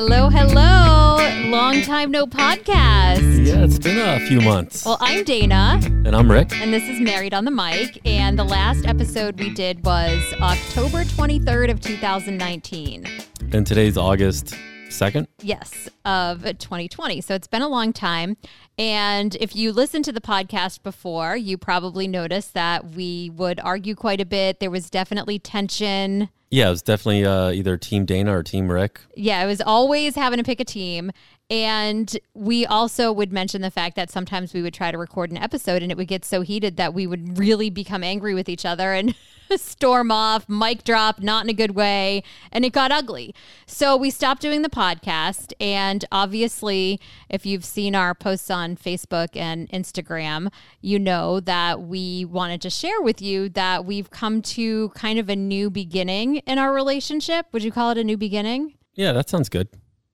Hello, 0.00 0.28
hello. 0.28 1.16
Long 1.50 1.82
time 1.82 2.12
no 2.12 2.24
podcast. 2.24 3.44
Yeah, 3.44 3.64
it's 3.64 3.80
been 3.80 3.98
a 3.98 4.24
few 4.28 4.40
months. 4.40 4.84
Well, 4.84 4.96
I'm 5.00 5.24
Dana, 5.24 5.80
and 5.82 6.14
I'm 6.14 6.30
Rick. 6.30 6.52
and 6.52 6.72
this 6.72 6.84
is 6.84 7.00
Married 7.00 7.34
on 7.34 7.44
the 7.44 7.50
Mic. 7.50 8.00
And 8.06 8.38
the 8.38 8.44
last 8.44 8.86
episode 8.86 9.40
we 9.40 9.52
did 9.52 9.84
was 9.84 10.22
October 10.40 11.02
23rd 11.02 11.72
of 11.72 11.80
2019. 11.80 13.08
And 13.50 13.66
today's 13.66 13.96
August 13.96 14.54
2nd. 14.88 15.26
Yes, 15.42 15.88
of 16.04 16.42
2020. 16.42 17.20
So 17.20 17.34
it's 17.34 17.46
been 17.46 17.62
a 17.62 17.68
long 17.68 17.92
time. 17.92 18.36
And 18.78 19.34
if 19.36 19.56
you 19.56 19.72
listened 19.72 20.04
to 20.06 20.12
the 20.12 20.20
podcast 20.20 20.82
before, 20.82 21.36
you 21.36 21.58
probably 21.58 22.06
noticed 22.08 22.54
that 22.54 22.90
we 22.90 23.30
would 23.30 23.60
argue 23.60 23.94
quite 23.94 24.20
a 24.20 24.26
bit. 24.26 24.60
There 24.60 24.70
was 24.70 24.90
definitely 24.90 25.38
tension. 25.38 26.28
Yeah, 26.50 26.68
it 26.68 26.70
was 26.70 26.82
definitely 26.82 27.26
uh, 27.26 27.50
either 27.50 27.76
Team 27.76 28.06
Dana 28.06 28.34
or 28.34 28.42
Team 28.42 28.70
Rick. 28.70 29.00
Yeah, 29.14 29.42
it 29.42 29.46
was 29.46 29.60
always 29.60 30.14
having 30.14 30.38
to 30.38 30.44
pick 30.44 30.60
a 30.60 30.64
team. 30.64 31.10
And 31.50 32.14
we 32.34 32.66
also 32.66 33.10
would 33.10 33.32
mention 33.32 33.62
the 33.62 33.70
fact 33.70 33.96
that 33.96 34.10
sometimes 34.10 34.52
we 34.52 34.60
would 34.60 34.74
try 34.74 34.90
to 34.90 34.98
record 34.98 35.30
an 35.30 35.38
episode 35.38 35.82
and 35.82 35.90
it 35.90 35.96
would 35.96 36.08
get 36.08 36.24
so 36.24 36.42
heated 36.42 36.76
that 36.76 36.92
we 36.92 37.06
would 37.06 37.38
really 37.38 37.70
become 37.70 38.04
angry 38.04 38.34
with 38.34 38.50
each 38.50 38.66
other 38.66 38.92
and 38.92 39.14
storm 39.56 40.10
off, 40.10 40.46
mic 40.46 40.84
drop, 40.84 41.20
not 41.22 41.44
in 41.44 41.50
a 41.50 41.54
good 41.54 41.70
way. 41.70 42.22
And 42.52 42.66
it 42.66 42.74
got 42.74 42.92
ugly. 42.92 43.34
So 43.66 43.96
we 43.96 44.10
stopped 44.10 44.42
doing 44.42 44.60
the 44.60 44.68
podcast. 44.68 45.54
And 45.58 46.04
obviously, 46.12 47.00
if 47.30 47.46
you've 47.46 47.64
seen 47.64 47.94
our 47.94 48.14
posts 48.14 48.50
on 48.50 48.76
Facebook 48.76 49.34
and 49.34 49.70
Instagram, 49.70 50.52
you 50.82 50.98
know 50.98 51.40
that 51.40 51.80
we 51.80 52.26
wanted 52.26 52.60
to 52.60 52.70
share 52.70 53.00
with 53.00 53.22
you 53.22 53.48
that 53.50 53.86
we've 53.86 54.10
come 54.10 54.42
to 54.42 54.90
kind 54.90 55.18
of 55.18 55.30
a 55.30 55.36
new 55.36 55.70
beginning 55.70 56.36
in 56.38 56.58
our 56.58 56.74
relationship. 56.74 57.46
Would 57.52 57.64
you 57.64 57.72
call 57.72 57.90
it 57.90 57.96
a 57.96 58.04
new 58.04 58.18
beginning? 58.18 58.74
Yeah, 58.94 59.12
that 59.12 59.30
sounds 59.30 59.48
good. 59.48 59.68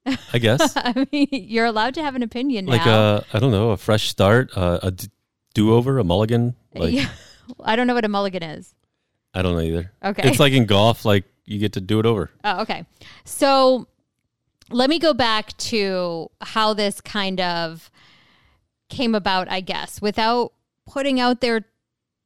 I 0.06 0.38
guess. 0.38 0.72
I 0.76 1.06
mean, 1.12 1.28
you're 1.30 1.66
allowed 1.66 1.94
to 1.94 2.02
have 2.02 2.14
an 2.14 2.22
opinion 2.22 2.66
like 2.66 2.84
now. 2.84 3.16
a, 3.16 3.24
I 3.32 3.38
don't 3.38 3.50
know, 3.50 3.70
a 3.70 3.76
fresh 3.76 4.08
start, 4.08 4.50
uh, 4.56 4.80
a 4.82 4.90
d- 4.90 5.08
do-over, 5.54 5.98
a 5.98 6.04
mulligan. 6.04 6.54
Like 6.76 6.92
yeah. 6.92 7.08
I 7.62 7.76
don't 7.76 7.86
know 7.86 7.94
what 7.94 8.04
a 8.04 8.08
mulligan 8.08 8.42
is. 8.42 8.74
I 9.32 9.42
don't 9.42 9.54
know 9.54 9.60
either. 9.60 9.92
Okay. 10.04 10.28
It's 10.28 10.40
like 10.40 10.52
in 10.52 10.66
golf, 10.66 11.04
like 11.04 11.22
you 11.44 11.60
get 11.60 11.74
to 11.74 11.80
do 11.80 12.00
it 12.00 12.06
over. 12.06 12.32
Oh, 12.42 12.62
okay. 12.62 12.84
So 13.24 13.86
let 14.70 14.90
me 14.90 14.98
go 14.98 15.14
back 15.14 15.56
to 15.58 16.32
how 16.40 16.74
this 16.74 17.00
kind 17.00 17.40
of 17.40 17.92
came 18.88 19.14
about, 19.14 19.48
I 19.48 19.60
guess, 19.60 20.02
without 20.02 20.52
putting 20.84 21.20
out 21.20 21.40
there 21.40 21.64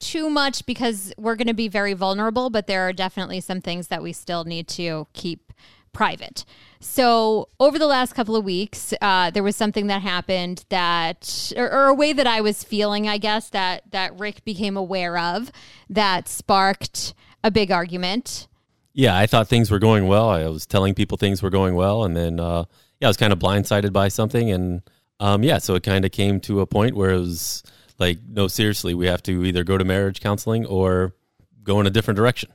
too 0.01 0.31
much 0.31 0.65
because 0.65 1.13
we're 1.19 1.37
going 1.37 1.49
to 1.49 1.55
be 1.55 1.69
very 1.69 1.93
vulnerable, 1.93 2.51
but 2.51 2.67
there 2.67 2.89
are 2.89 2.93
definitely 2.93 3.41
some 3.41 3.61
things 3.61 3.89
that 3.89 4.03
we 4.03 4.13
still 4.13 4.45
need 4.45 4.69
to 4.69 5.07
keep 5.13 5.53
private. 5.99 6.45
So, 6.79 7.49
over 7.59 7.77
the 7.77 7.89
last 7.89 8.15
couple 8.15 8.37
of 8.37 8.45
weeks, 8.45 8.95
uh, 9.03 9.33
there 9.33 9.43
was 9.43 9.57
something 9.57 9.89
that 9.89 10.01
happened 10.01 10.65
that, 10.69 11.53
or, 11.57 11.69
or 11.69 11.87
a 11.89 11.95
way 11.95 12.13
that 12.13 12.27
I 12.27 12.41
was 12.41 12.63
feeling, 12.63 13.09
I 13.09 13.19
guess, 13.19 13.51
that 13.51 13.83
that 13.91 14.17
Rick 14.17 14.45
became 14.45 14.77
aware 14.77 15.19
of 15.19 15.51
that 15.91 16.29
sparked 16.29 17.15
a 17.43 17.51
big 17.51 17.73
argument. 17.73 18.47
Yeah, 18.93 19.19
I 19.19 19.27
thought 19.27 19.49
things 19.49 19.73
were 19.73 19.81
going 19.81 20.07
well. 20.07 20.29
I 20.29 20.47
was 20.47 20.67
telling 20.67 20.95
people 20.95 21.19
things 21.19 21.43
were 21.43 21.51
going 21.51 21.75
well, 21.75 22.05
and 22.05 22.17
then 22.17 22.39
uh, 22.39 22.65
yeah, 23.01 23.09
I 23.09 23.11
was 23.11 23.17
kind 23.17 23.33
of 23.33 23.41
blindsided 23.41 23.93
by 23.93 24.07
something, 24.07 24.53
and 24.53 24.83
um, 25.19 25.43
yeah, 25.43 25.59
so 25.59 25.75
it 25.75 25.83
kind 25.83 26.05
of 26.05 26.13
came 26.13 26.39
to 26.43 26.61
a 26.61 26.67
point 26.67 26.95
where 26.95 27.11
it 27.11 27.19
was 27.19 27.65
like, 27.99 28.19
no, 28.25 28.47
seriously, 28.47 28.95
we 28.95 29.07
have 29.07 29.25
to 29.25 29.45
either 29.45 29.65
go 29.65 29.77
to 29.77 29.85
marriage 29.85 30.21
counseling 30.21 30.65
or 30.65 31.13
go 31.65 31.81
in 31.81 31.89
a 31.89 31.91
different 31.91 32.17
direction. 32.17 32.51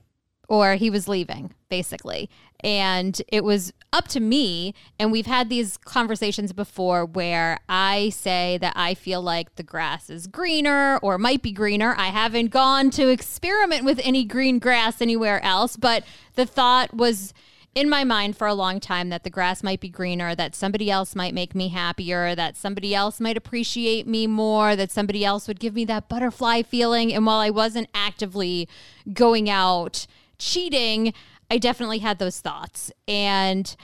Or 0.49 0.75
he 0.75 0.89
was 0.89 1.07
leaving 1.07 1.53
basically 1.69 2.29
and 2.63 3.21
it 3.27 3.43
was 3.43 3.73
up 3.91 4.07
to 4.07 4.19
me 4.19 4.73
and 4.99 5.11
we've 5.11 5.25
had 5.25 5.49
these 5.49 5.77
conversations 5.77 6.53
before 6.53 7.05
where 7.05 7.59
i 7.69 8.09
say 8.09 8.57
that 8.59 8.73
i 8.75 8.93
feel 8.93 9.21
like 9.21 9.55
the 9.55 9.63
grass 9.63 10.09
is 10.09 10.27
greener 10.27 10.97
or 10.97 11.17
might 11.17 11.41
be 11.41 11.51
greener 11.51 11.95
i 11.97 12.07
haven't 12.07 12.47
gone 12.47 12.89
to 12.89 13.09
experiment 13.09 13.83
with 13.83 13.99
any 14.03 14.23
green 14.23 14.59
grass 14.59 15.01
anywhere 15.01 15.43
else 15.43 15.77
but 15.77 16.03
the 16.35 16.45
thought 16.45 16.93
was 16.93 17.33
in 17.75 17.89
my 17.89 18.03
mind 18.03 18.37
for 18.37 18.47
a 18.47 18.53
long 18.53 18.79
time 18.79 19.09
that 19.09 19.23
the 19.23 19.29
grass 19.29 19.63
might 19.63 19.79
be 19.79 19.89
greener, 19.89 20.35
that 20.35 20.53
somebody 20.53 20.91
else 20.91 21.15
might 21.15 21.33
make 21.33 21.55
me 21.55 21.69
happier, 21.69 22.35
that 22.35 22.55
somebody 22.55 22.93
else 22.93 23.19
might 23.19 23.35
appreciate 23.35 24.05
me 24.05 24.27
more, 24.27 24.75
that 24.75 24.91
somebody 24.91 25.25
else 25.25 25.47
would 25.47 25.59
give 25.59 25.73
me 25.73 25.83
that 25.85 26.07
butterfly 26.07 26.61
feeling. 26.61 27.11
And 27.11 27.25
while 27.25 27.39
I 27.39 27.49
wasn't 27.49 27.89
actively 27.93 28.69
going 29.11 29.49
out 29.49 30.05
cheating, 30.43 31.13
I 31.49 31.57
definitely 31.57 31.99
had 31.99 32.19
those 32.19 32.39
thoughts. 32.39 32.91
And 33.07 33.75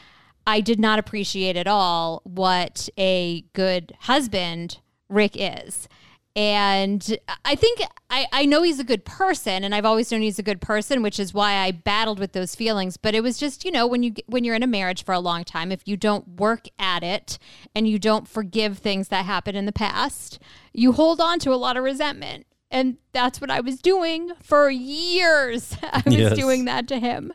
I 0.46 0.62
did 0.62 0.80
not 0.80 1.00
appreciate 1.00 1.56
at 1.56 1.68
all 1.68 2.22
what 2.24 2.90
a 2.98 3.42
good 3.54 3.94
husband 4.02 4.80
Rick 5.08 5.34
is. 5.36 5.88
And 6.36 7.18
I 7.44 7.56
think 7.56 7.82
I, 8.10 8.28
I 8.32 8.46
know 8.46 8.62
he's 8.62 8.80
a 8.80 8.84
good 8.84 9.04
person, 9.04 9.64
and 9.64 9.76
I've 9.76 9.86
always 9.86 10.12
known 10.12 10.22
he's 10.22 10.40
a 10.40 10.44
good 10.44 10.62
person, 10.62 11.02
which 11.02 11.20
is 11.20 11.34
why 11.34 11.56
I 11.56 11.72
battled 11.72 12.18
with 12.18 12.34
those 12.34 12.56
feelings. 12.56 12.98
But 12.98 13.14
it 13.14 13.22
was 13.22 13.38
just, 13.38 13.66
you 13.66 13.72
know, 13.72 13.86
when 13.86 14.04
you 14.04 14.14
when 14.28 14.44
you're 14.44 14.56
in 14.56 14.64
a 14.64 14.68
marriage 14.68 15.04
for 15.04 15.14
a 15.14 15.20
long 15.20 15.44
time, 15.44 15.72
if 15.72 15.88
you 15.88 15.98
don't 15.98 16.40
work 16.40 16.68
at 16.78 17.04
it 17.04 17.40
and 17.76 17.88
you 17.88 18.00
don't 18.00 18.28
forgive 18.28 18.78
things 18.78 19.10
that 19.10 19.26
happened 19.26 19.58
in 19.58 19.66
the 19.66 19.72
past, 19.72 20.40
you 20.72 20.94
hold 20.94 21.20
on 21.20 21.40
to 21.40 21.54
a 21.54 21.56
lot 21.56 21.76
of 21.78 21.84
resentment. 21.84 22.46
And 22.72 22.98
that's 23.14 23.42
what 23.42 23.50
I 23.50 23.62
was 23.62 23.82
doing 23.82 24.32
for 24.44 24.70
years. 24.70 25.76
I 25.84 26.04
was 26.06 26.16
Yes. 26.16 26.38
doing 26.38 26.66
that 26.66 26.88
to 26.90 27.00
him. 27.00 27.34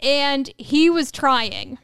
And 0.00 0.50
he 0.58 0.90
was 0.90 1.10
trying. 1.10 1.78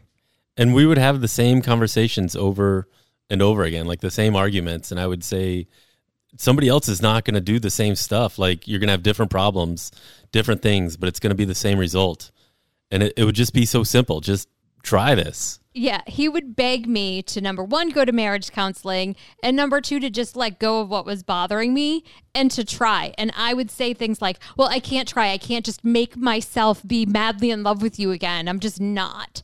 and 0.57 0.75
we 0.75 0.87
would 0.87 0.99
have 0.99 1.21
the 1.21 1.29
same 1.29 1.61
conversations 1.63 2.37
over 2.37 2.89
and 3.29 3.43
over 3.43 3.65
again 3.65 3.87
like 3.87 4.01
the 4.01 4.11
same 4.11 4.37
arguments 4.37 4.91
and 4.93 5.01
i 5.01 5.07
would 5.07 5.25
say 5.25 5.67
somebody 6.39 6.69
else 6.69 6.89
is 6.89 7.03
not 7.03 7.25
going 7.25 7.35
to 7.35 7.41
do 7.41 7.59
the 7.59 7.71
same 7.71 7.97
stuff 7.97 8.39
like 8.39 8.69
you're 8.69 8.79
going 8.79 8.87
to 8.87 8.93
have 8.93 9.03
different 9.03 9.31
problems 9.33 9.91
different 10.31 10.63
things 10.63 10.97
but 10.97 11.09
it's 11.09 11.19
going 11.19 11.31
to 11.31 11.35
be 11.37 11.45
the 11.45 11.55
same 11.55 11.77
result 11.79 12.31
and 12.93 13.03
it, 13.03 13.13
it 13.17 13.25
would 13.25 13.35
just 13.35 13.53
be 13.53 13.67
so 13.67 13.83
simple 13.83 14.21
just 14.21 14.49
try 14.85 15.15
this 15.17 15.59
Yeah, 15.79 16.01
he 16.07 16.27
would 16.27 16.57
beg 16.57 16.89
me 16.89 17.21
to 17.25 17.43
number 17.43 17.63
one, 17.63 17.91
go 17.91 18.07
to 18.07 18.11
marriage 18.11 18.51
counseling, 18.51 19.15
and 19.43 19.55
number 19.55 19.83
two, 19.83 20.01
to 20.01 20.09
just 20.09 20.35
let 20.35 20.59
go 20.59 20.81
of 20.81 20.89
what 20.89 21.05
was 21.05 21.23
bothering 21.23 21.75
me 21.75 22.03
and 22.35 22.51
to 22.53 22.65
try. 22.65 23.13
And 23.19 23.31
I 23.37 23.53
would 23.53 23.71
say 23.71 23.93
things 23.93 24.23
like, 24.23 24.39
Well, 24.57 24.69
I 24.69 24.81
can't 24.81 25.07
try. 25.07 25.33
I 25.33 25.37
can't 25.37 25.67
just 25.67 25.85
make 25.85 26.17
myself 26.17 26.83
be 26.87 27.05
madly 27.05 27.51
in 27.51 27.63
love 27.63 27.83
with 27.83 27.99
you 27.99 28.11
again. 28.11 28.49
I'm 28.49 28.59
just 28.59 28.81
not. 28.81 29.43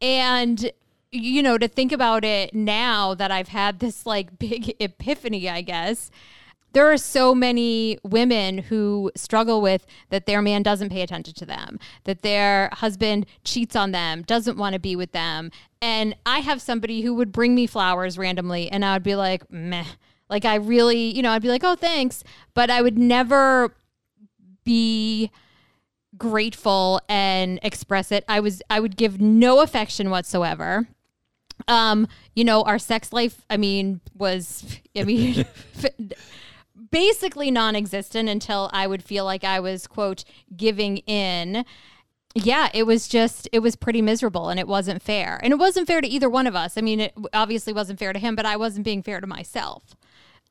And, 0.00 0.72
you 1.12 1.42
know, 1.42 1.58
to 1.58 1.68
think 1.68 1.92
about 1.92 2.24
it 2.24 2.54
now 2.54 3.12
that 3.12 3.30
I've 3.30 3.48
had 3.48 3.80
this 3.80 4.06
like 4.06 4.38
big 4.38 4.74
epiphany, 4.80 5.46
I 5.46 5.60
guess. 5.60 6.10
There 6.76 6.92
are 6.92 6.98
so 6.98 7.34
many 7.34 7.96
women 8.02 8.58
who 8.58 9.10
struggle 9.16 9.62
with 9.62 9.86
that 10.10 10.26
their 10.26 10.42
man 10.42 10.62
doesn't 10.62 10.90
pay 10.90 11.00
attention 11.00 11.32
to 11.32 11.46
them, 11.46 11.78
that 12.04 12.20
their 12.20 12.68
husband 12.70 13.24
cheats 13.44 13.74
on 13.74 13.92
them, 13.92 14.20
doesn't 14.20 14.58
want 14.58 14.74
to 14.74 14.78
be 14.78 14.94
with 14.94 15.12
them. 15.12 15.50
And 15.80 16.14
I 16.26 16.40
have 16.40 16.60
somebody 16.60 17.00
who 17.00 17.14
would 17.14 17.32
bring 17.32 17.54
me 17.54 17.66
flowers 17.66 18.18
randomly, 18.18 18.70
and 18.70 18.84
I 18.84 18.92
would 18.92 19.02
be 19.02 19.16
like, 19.16 19.50
meh. 19.50 19.86
Like, 20.28 20.44
I 20.44 20.56
really, 20.56 21.16
you 21.16 21.22
know, 21.22 21.30
I'd 21.30 21.40
be 21.40 21.48
like, 21.48 21.64
oh, 21.64 21.76
thanks. 21.76 22.22
But 22.52 22.68
I 22.68 22.82
would 22.82 22.98
never 22.98 23.74
be 24.62 25.30
grateful 26.18 27.00
and 27.08 27.58
express 27.62 28.12
it. 28.12 28.22
I 28.28 28.40
was, 28.40 28.60
I 28.68 28.80
would 28.80 28.98
give 28.98 29.18
no 29.18 29.60
affection 29.60 30.10
whatsoever 30.10 30.86
um 31.68 32.06
you 32.34 32.44
know 32.44 32.62
our 32.64 32.78
sex 32.78 33.14
life 33.14 33.42
i 33.48 33.56
mean 33.56 33.98
was 34.14 34.78
i 34.94 35.04
mean 35.04 35.46
basically 36.90 37.50
non-existent 37.50 38.28
until 38.28 38.70
i 38.72 38.86
would 38.86 39.02
feel 39.02 39.24
like 39.24 39.44
i 39.44 39.58
was 39.60 39.86
quote 39.86 40.24
giving 40.56 40.98
in 40.98 41.64
yeah 42.34 42.68
it 42.74 42.84
was 42.84 43.08
just 43.08 43.48
it 43.52 43.60
was 43.60 43.76
pretty 43.76 44.02
miserable 44.02 44.48
and 44.48 44.60
it 44.60 44.68
wasn't 44.68 45.02
fair 45.02 45.40
and 45.42 45.52
it 45.52 45.56
wasn't 45.58 45.86
fair 45.86 46.00
to 46.00 46.08
either 46.08 46.28
one 46.28 46.46
of 46.46 46.54
us 46.54 46.76
i 46.76 46.80
mean 46.80 47.00
it 47.00 47.14
obviously 47.32 47.72
wasn't 47.72 47.98
fair 47.98 48.12
to 48.12 48.18
him 48.18 48.36
but 48.36 48.44
i 48.46 48.56
wasn't 48.56 48.84
being 48.84 49.02
fair 49.02 49.20
to 49.20 49.26
myself 49.26 49.96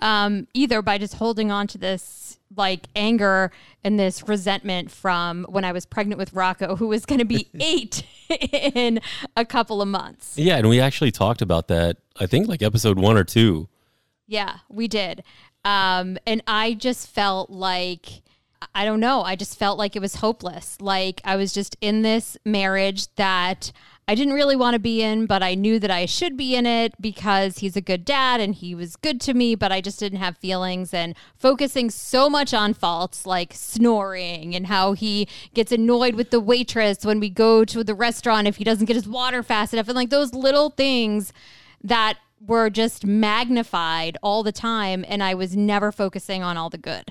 um, 0.02 0.48
either 0.54 0.82
by 0.82 0.98
just 0.98 1.14
holding 1.14 1.52
on 1.52 1.68
to 1.68 1.78
this 1.78 2.38
like 2.54 2.88
anger 2.98 3.50
and 3.82 3.98
this 3.98 4.28
resentment 4.28 4.92
from 4.92 5.46
when 5.48 5.64
I 5.64 5.72
was 5.72 5.86
pregnant 5.86 6.20
with 6.20 6.34
Rocco, 6.34 6.76
who 6.76 6.88
was 6.88 7.06
going 7.06 7.20
to 7.20 7.26
be 7.26 7.48
eight 7.62 8.04
in 8.52 9.00
a 9.38 9.46
couple 9.46 9.82
of 9.82 9.88
months. 9.88 10.38
yeah 10.38 10.58
and 10.58 10.68
we 10.68 10.82
actually 10.82 11.12
talked 11.12 11.42
about 11.42 11.70
that 11.70 11.96
i 12.20 12.26
think 12.26 12.50
like 12.50 12.62
episode 12.62 13.00
one 13.00 13.16
or 13.16 13.24
two 13.24 13.70
Yeah, 14.28 14.58
we 14.68 14.88
did. 14.90 15.24
Um, 15.66 16.18
and 16.28 16.44
I 16.48 16.76
just 16.76 17.10
felt 17.10 17.50
like, 17.50 18.22
I 18.74 18.86
don't 18.86 19.00
know, 19.00 19.24
I 19.24 19.36
just 19.36 19.58
felt 19.58 19.78
like 19.78 19.96
it 19.96 20.02
was 20.02 20.16
hopeless. 20.16 20.78
Like 20.80 21.20
I 21.26 21.36
was 21.36 21.52
just 21.52 21.76
in 21.82 22.04
this 22.04 22.38
marriage 22.46 23.14
that 23.16 23.72
I 24.08 24.14
didn't 24.14 24.36
really 24.36 24.56
want 24.56 24.76
to 24.76 24.80
be 24.80 25.02
in, 25.02 25.26
but 25.26 25.42
I 25.42 25.56
knew 25.56 25.80
that 25.80 25.90
I 25.90 26.06
should 26.06 26.38
be 26.38 26.56
in 26.56 26.68
it 26.68 26.94
because 27.02 27.58
he's 27.58 27.76
a 27.76 27.82
good 27.82 28.06
dad 28.06 28.40
and 28.40 28.54
he 28.54 28.76
was 28.76 28.96
good 28.96 29.20
to 29.22 29.34
me, 29.34 29.56
but 29.56 29.72
I 29.72 29.82
just 29.82 30.00
didn't 30.00 30.20
have 30.20 30.38
feelings 30.38 30.94
and 30.94 31.16
focusing 31.36 31.90
so 31.90 32.30
much 32.30 32.54
on 32.54 32.76
faults 32.76 33.26
like 33.26 33.52
snoring 33.52 34.56
and 34.56 34.68
how 34.68 34.94
he 34.94 35.28
gets 35.56 35.72
annoyed 35.72 36.14
with 36.14 36.30
the 36.30 36.40
waitress 36.40 37.04
when 37.04 37.20
we 37.20 37.32
go 37.32 37.66
to 37.66 37.84
the 37.84 37.96
restaurant 37.96 38.48
if 38.48 38.58
he 38.58 38.64
doesn't 38.64 38.86
get 38.86 38.96
his 38.96 39.08
water 39.08 39.42
fast 39.42 39.74
enough 39.74 39.88
and 39.88 39.96
like 39.96 40.12
those 40.12 40.36
little 40.36 40.70
things 40.70 41.34
that 41.84 42.20
were 42.40 42.70
just 42.70 43.06
magnified 43.06 44.18
all 44.22 44.44
the 44.44 44.52
time 44.52 45.04
and 45.08 45.24
I 45.24 45.34
was 45.34 45.56
never 45.56 45.92
focusing 45.92 46.44
on 46.44 46.58
all 46.58 46.70
the 46.70 46.78
good. 46.78 47.06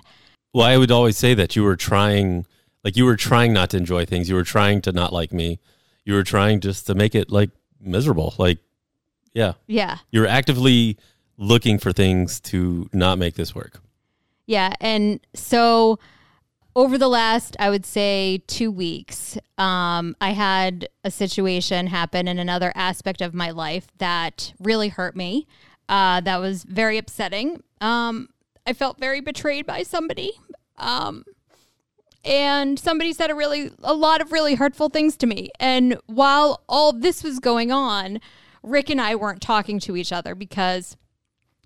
Well, 0.52 0.66
I 0.66 0.76
would 0.76 0.90
always 0.90 1.16
say 1.18 1.34
that 1.34 1.56
you 1.56 1.62
were 1.64 1.76
trying, 1.76 2.46
like 2.84 2.96
you 2.96 3.04
were 3.04 3.16
trying 3.16 3.52
not 3.52 3.70
to 3.70 3.76
enjoy 3.76 4.04
things. 4.04 4.28
You 4.28 4.34
were 4.36 4.44
trying 4.44 4.80
to 4.82 4.92
not 4.92 5.12
like 5.12 5.32
me. 5.32 5.58
You 6.04 6.14
were 6.14 6.22
trying 6.22 6.60
just 6.60 6.86
to 6.86 6.94
make 6.94 7.14
it 7.14 7.30
like 7.30 7.50
miserable. 7.80 8.34
Like, 8.38 8.58
yeah, 9.32 9.54
Yeah. 9.66 9.98
you 10.12 10.20
were 10.20 10.28
actively 10.28 10.96
looking 11.36 11.78
for 11.78 11.90
things 11.92 12.38
to 12.40 12.88
not 12.92 13.18
make 13.18 13.34
this 13.34 13.54
work. 13.54 13.80
Yeah. 14.46 14.74
And 14.80 15.18
so 15.34 15.98
over 16.76 16.98
the 16.98 17.08
last, 17.08 17.56
I 17.58 17.70
would 17.70 17.86
say, 17.86 18.42
two 18.46 18.70
weeks, 18.70 19.38
um, 19.58 20.16
I 20.20 20.30
had 20.30 20.88
a 21.04 21.10
situation 21.10 21.86
happen 21.86 22.26
in 22.26 22.38
another 22.38 22.72
aspect 22.74 23.20
of 23.20 23.32
my 23.32 23.50
life 23.50 23.86
that 23.98 24.52
really 24.58 24.88
hurt 24.88 25.14
me. 25.14 25.46
Uh, 25.88 26.20
that 26.22 26.38
was 26.38 26.64
very 26.64 26.98
upsetting. 26.98 27.62
Um, 27.80 28.28
I 28.66 28.72
felt 28.72 28.98
very 28.98 29.20
betrayed 29.20 29.66
by 29.66 29.82
somebody. 29.82 30.32
Um, 30.76 31.24
and 32.24 32.78
somebody 32.78 33.12
said 33.12 33.30
a 33.30 33.34
really 33.34 33.70
a 33.82 33.94
lot 33.94 34.20
of 34.20 34.32
really 34.32 34.54
hurtful 34.54 34.88
things 34.88 35.16
to 35.18 35.26
me. 35.26 35.50
And 35.60 35.98
while 36.06 36.62
all 36.68 36.92
this 36.92 37.22
was 37.22 37.38
going 37.38 37.70
on, 37.70 38.18
Rick 38.62 38.88
and 38.88 39.00
I 39.00 39.14
weren't 39.14 39.42
talking 39.42 39.78
to 39.80 39.96
each 39.96 40.10
other 40.10 40.34
because 40.34 40.96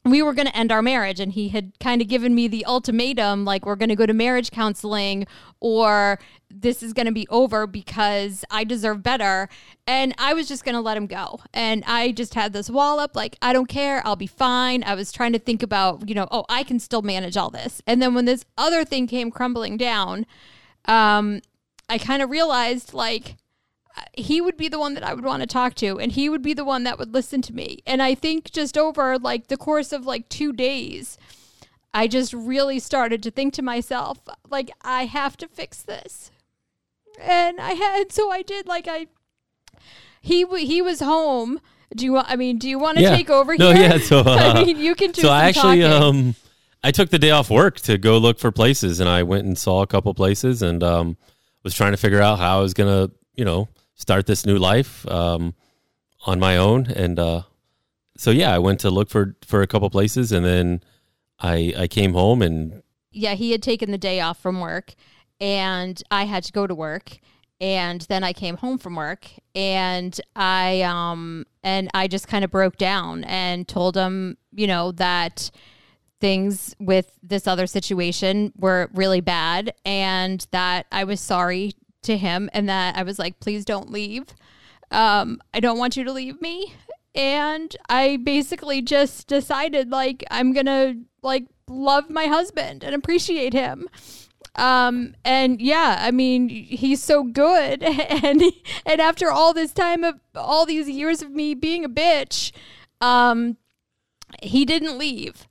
we 0.04 0.22
were 0.22 0.32
going 0.32 0.46
to 0.46 0.56
end 0.56 0.72
our 0.72 0.82
marriage 0.82 1.20
and 1.20 1.32
he 1.32 1.48
had 1.48 1.72
kind 1.80 2.00
of 2.00 2.08
given 2.08 2.34
me 2.34 2.48
the 2.48 2.64
ultimatum 2.64 3.44
like 3.44 3.66
we're 3.66 3.76
going 3.76 3.88
to 3.88 3.96
go 3.96 4.06
to 4.06 4.14
marriage 4.14 4.50
counseling 4.50 5.26
or 5.60 6.18
this 6.50 6.82
is 6.82 6.92
going 6.92 7.06
to 7.06 7.12
be 7.12 7.26
over 7.28 7.66
because 7.66 8.44
I 8.50 8.64
deserve 8.64 9.02
better. 9.02 9.48
And 9.86 10.14
I 10.18 10.34
was 10.34 10.48
just 10.48 10.64
going 10.64 10.74
to 10.74 10.80
let 10.80 10.96
him 10.96 11.06
go. 11.06 11.40
And 11.52 11.84
I 11.86 12.12
just 12.12 12.34
had 12.34 12.52
this 12.52 12.70
wall 12.70 13.00
up 13.00 13.14
like 13.16 13.36
I 13.42 13.52
don't 13.52 13.68
care 13.68 14.02
I'll 14.06 14.16
be 14.16 14.26
fine. 14.26 14.82
I 14.84 14.94
was 14.94 15.12
trying 15.12 15.32
to 15.32 15.38
think 15.38 15.62
about 15.62 16.08
you 16.08 16.14
know 16.14 16.28
oh 16.30 16.44
I 16.48 16.62
can 16.62 16.78
still 16.78 17.02
manage 17.02 17.36
all 17.36 17.50
this. 17.50 17.82
And 17.86 18.00
then 18.00 18.14
when 18.14 18.24
this 18.24 18.44
other 18.56 18.84
thing 18.84 19.06
came 19.06 19.30
crumbling 19.30 19.76
down 19.76 20.26
um 20.86 21.40
I 21.88 21.98
kind 21.98 22.22
of 22.22 22.30
realized 22.30 22.94
like 22.94 23.36
he 24.14 24.40
would 24.40 24.56
be 24.56 24.68
the 24.68 24.78
one 24.78 24.94
that 24.94 25.02
I 25.04 25.14
would 25.14 25.24
want 25.24 25.40
to 25.42 25.46
talk 25.46 25.74
to 25.76 25.98
and 25.98 26.12
he 26.12 26.28
would 26.28 26.42
be 26.42 26.54
the 26.54 26.64
one 26.64 26.84
that 26.84 26.98
would 26.98 27.12
listen 27.14 27.42
to 27.42 27.54
me. 27.54 27.80
And 27.86 28.02
I 28.02 28.14
think 28.14 28.50
just 28.50 28.76
over 28.78 29.18
like 29.18 29.48
the 29.48 29.56
course 29.56 29.92
of 29.92 30.06
like 30.06 30.28
2 30.28 30.52
days 30.52 31.16
I 31.94 32.06
just 32.06 32.32
really 32.34 32.78
started 32.78 33.22
to 33.22 33.30
think 33.30 33.54
to 33.54 33.62
myself 33.62 34.18
like 34.50 34.70
I 34.82 35.06
have 35.06 35.36
to 35.38 35.48
fix 35.48 35.82
this. 35.82 36.30
And 37.20 37.60
I 37.60 37.72
had 37.72 38.12
so 38.12 38.30
I 38.30 38.42
did 38.42 38.66
like 38.66 38.86
I 38.88 39.06
he 40.20 40.42
w- 40.44 40.66
he 40.66 40.82
was 40.82 41.00
home. 41.00 41.60
Do 41.96 42.04
you 42.04 42.12
want 42.12 42.30
I 42.30 42.36
mean, 42.36 42.58
do 42.58 42.68
you 42.68 42.78
want 42.78 42.98
to 42.98 43.02
Yeah. 43.04 43.16
take 43.16 43.30
over 43.30 43.56
No, 43.56 43.72
here? 43.72 43.90
yeah. 43.90 43.98
So, 43.98 44.18
uh, 44.26 44.36
I 44.36 44.64
mean, 44.64 44.78
you 44.78 44.94
can 44.94 45.10
do 45.12 45.22
so 45.22 45.30
I 45.30 45.44
actually, 45.44 45.80
talking. 45.80 46.02
um, 46.02 46.34
I 46.84 46.90
took 46.90 47.10
the 47.10 47.18
day 47.18 47.30
off 47.30 47.50
work 47.50 47.80
to 47.80 47.98
go 47.98 48.18
look 48.18 48.38
for 48.38 48.52
places, 48.52 49.00
and 49.00 49.08
I 49.08 49.22
went 49.22 49.46
and 49.46 49.56
saw 49.58 49.82
a 49.82 49.86
couple 49.86 50.12
places, 50.14 50.62
and 50.62 50.82
um, 50.82 51.16
was 51.64 51.74
trying 51.74 51.92
to 51.92 51.96
figure 51.96 52.20
out 52.20 52.38
how 52.38 52.58
I 52.58 52.62
was 52.62 52.74
gonna, 52.74 53.10
you 53.34 53.44
know, 53.44 53.68
start 53.98 54.26
this 54.26 54.46
new 54.46 54.56
life 54.56 55.06
um, 55.08 55.54
on 56.24 56.40
my 56.40 56.56
own. 56.56 56.86
And 56.86 57.18
uh, 57.18 57.42
so, 58.16 58.30
yeah, 58.30 58.54
I 58.54 58.58
went 58.58 58.80
to 58.80 58.90
look 58.90 59.10
for 59.10 59.36
for 59.46 59.60
a 59.60 59.66
couple 59.66 59.90
places, 59.90 60.32
and 60.32 60.44
then 60.44 60.82
I 61.38 61.74
I 61.76 61.86
came 61.86 62.14
home, 62.14 62.40
and 62.40 62.82
yeah, 63.12 63.34
he 63.34 63.52
had 63.52 63.62
taken 63.62 63.90
the 63.90 63.98
day 63.98 64.20
off 64.20 64.40
from 64.40 64.60
work 64.60 64.94
and 65.40 66.02
I 66.10 66.24
had 66.24 66.44
to 66.44 66.52
go 66.52 66.66
to 66.66 66.74
work 66.74 67.18
and 67.60 68.02
then 68.02 68.22
I 68.22 68.32
came 68.32 68.56
home 68.56 68.78
from 68.78 68.94
work 68.94 69.26
and 69.54 70.18
I 70.36 70.82
um 70.82 71.46
and 71.62 71.90
I 71.94 72.06
just 72.06 72.28
kind 72.28 72.44
of 72.44 72.50
broke 72.50 72.76
down 72.76 73.24
and 73.24 73.66
told 73.66 73.96
him, 73.96 74.36
you 74.52 74.66
know, 74.66 74.92
that 74.92 75.50
things 76.20 76.74
with 76.78 77.12
this 77.22 77.46
other 77.46 77.66
situation 77.66 78.52
were 78.56 78.90
really 78.92 79.20
bad 79.20 79.72
and 79.84 80.46
that 80.50 80.86
I 80.90 81.04
was 81.04 81.20
sorry 81.20 81.72
to 82.08 82.16
him 82.16 82.50
and 82.52 82.68
that 82.68 82.96
I 82.96 83.02
was 83.04 83.18
like, 83.18 83.38
please 83.40 83.64
don't 83.64 83.90
leave. 83.90 84.26
Um, 84.90 85.40
I 85.54 85.60
don't 85.60 85.78
want 85.78 85.96
you 85.96 86.04
to 86.04 86.12
leave 86.12 86.40
me. 86.42 86.74
And 87.14 87.74
I 87.88 88.16
basically 88.16 88.82
just 88.82 89.26
decided 89.26 89.90
like 89.90 90.24
I'm 90.30 90.52
gonna 90.52 90.94
like 91.22 91.46
love 91.68 92.10
my 92.10 92.26
husband 92.26 92.84
and 92.84 92.94
appreciate 92.94 93.52
him. 93.52 93.88
Um, 94.54 95.14
and 95.24 95.60
yeah, 95.60 95.98
I 96.00 96.10
mean, 96.10 96.48
he's 96.48 97.02
so 97.02 97.22
good. 97.22 97.82
And, 98.08 98.42
and 98.84 99.00
after 99.00 99.30
all 99.30 99.52
this 99.52 99.72
time 99.72 100.02
of 100.02 100.16
all 100.34 100.66
these 100.66 100.88
years 100.88 101.22
of 101.22 101.30
me 101.30 101.54
being 101.54 101.84
a 101.84 101.88
bitch, 101.88 102.52
um, 103.00 103.56
he 104.42 104.64
didn't 104.64 104.98
leave. 104.98 105.47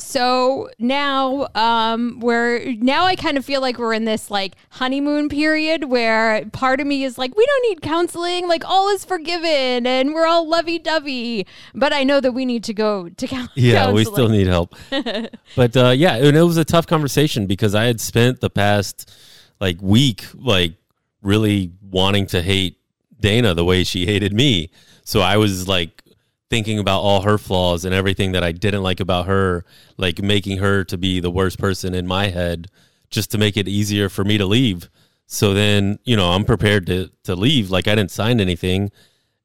So 0.00 0.70
now, 0.78 1.48
um, 1.54 2.20
we're 2.20 2.72
now 2.74 3.04
I 3.04 3.16
kind 3.16 3.38
of 3.38 3.44
feel 3.44 3.60
like 3.60 3.78
we're 3.78 3.92
in 3.92 4.04
this 4.04 4.30
like 4.30 4.54
honeymoon 4.70 5.28
period 5.28 5.84
where 5.84 6.44
part 6.46 6.80
of 6.80 6.86
me 6.86 7.04
is 7.04 7.18
like, 7.18 7.36
we 7.36 7.46
don't 7.46 7.68
need 7.68 7.82
counseling, 7.82 8.48
like 8.48 8.64
all 8.64 8.88
is 8.88 9.04
forgiven 9.04 9.86
and 9.86 10.14
we're 10.14 10.26
all 10.26 10.48
lovey 10.48 10.78
dovey. 10.78 11.46
But 11.74 11.92
I 11.92 12.04
know 12.04 12.20
that 12.20 12.32
we 12.32 12.44
need 12.44 12.64
to 12.64 12.74
go 12.74 13.08
to 13.08 13.26
counseling. 13.26 13.50
yeah, 13.54 13.90
we 13.90 14.04
still 14.04 14.28
need 14.28 14.46
help. 14.46 14.74
but 15.56 15.76
uh, 15.76 15.90
yeah, 15.90 16.16
and 16.16 16.36
it 16.36 16.42
was 16.42 16.56
a 16.56 16.64
tough 16.64 16.86
conversation 16.86 17.46
because 17.46 17.74
I 17.74 17.84
had 17.84 18.00
spent 18.00 18.40
the 18.40 18.50
past 18.50 19.12
like 19.60 19.80
week 19.80 20.24
like 20.34 20.74
really 21.22 21.72
wanting 21.90 22.26
to 22.28 22.42
hate 22.42 22.78
Dana 23.20 23.54
the 23.54 23.64
way 23.64 23.84
she 23.84 24.06
hated 24.06 24.32
me. 24.32 24.70
So 25.04 25.20
I 25.20 25.36
was 25.36 25.68
like 25.68 26.02
thinking 26.50 26.78
about 26.78 27.00
all 27.00 27.22
her 27.22 27.38
flaws 27.38 27.84
and 27.84 27.94
everything 27.94 28.32
that 28.32 28.44
I 28.44 28.52
didn't 28.52 28.82
like 28.82 29.00
about 29.00 29.26
her, 29.26 29.64
like 29.96 30.20
making 30.20 30.58
her 30.58 30.84
to 30.84 30.98
be 30.98 31.20
the 31.20 31.30
worst 31.30 31.58
person 31.58 31.94
in 31.94 32.06
my 32.06 32.28
head 32.28 32.66
just 33.08 33.30
to 33.30 33.38
make 33.38 33.56
it 33.56 33.68
easier 33.68 34.08
for 34.08 34.24
me 34.24 34.36
to 34.36 34.46
leave. 34.46 34.90
So 35.26 35.54
then, 35.54 36.00
you 36.04 36.16
know, 36.16 36.30
I'm 36.32 36.44
prepared 36.44 36.86
to 36.86 37.10
to 37.24 37.36
leave 37.36 37.70
like 37.70 37.86
I 37.86 37.94
didn't 37.94 38.10
sign 38.10 38.40
anything. 38.40 38.90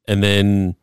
And 0.07 0.23
then 0.23 0.75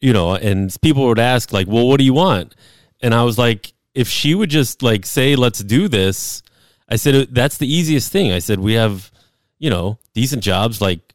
you 0.00 0.12
know, 0.12 0.34
and 0.34 0.74
people 0.82 1.06
would 1.06 1.20
ask 1.20 1.52
like, 1.52 1.68
"Well, 1.68 1.86
what 1.86 1.98
do 1.98 2.04
you 2.04 2.14
want?" 2.14 2.56
And 3.00 3.14
I 3.14 3.22
was 3.22 3.38
like, 3.38 3.72
if 3.94 4.08
she 4.08 4.34
would 4.34 4.50
just 4.50 4.82
like 4.82 5.06
say, 5.06 5.36
"Let's 5.36 5.60
do 5.60 5.86
this," 5.86 6.42
I 6.88 6.96
said 6.96 7.28
that's 7.34 7.58
the 7.58 7.72
easiest 7.72 8.10
thing. 8.10 8.32
I 8.32 8.40
said 8.40 8.58
we 8.58 8.72
have, 8.74 9.12
you 9.58 9.70
know, 9.70 9.98
decent 10.12 10.42
jobs. 10.42 10.80
Like, 10.80 11.14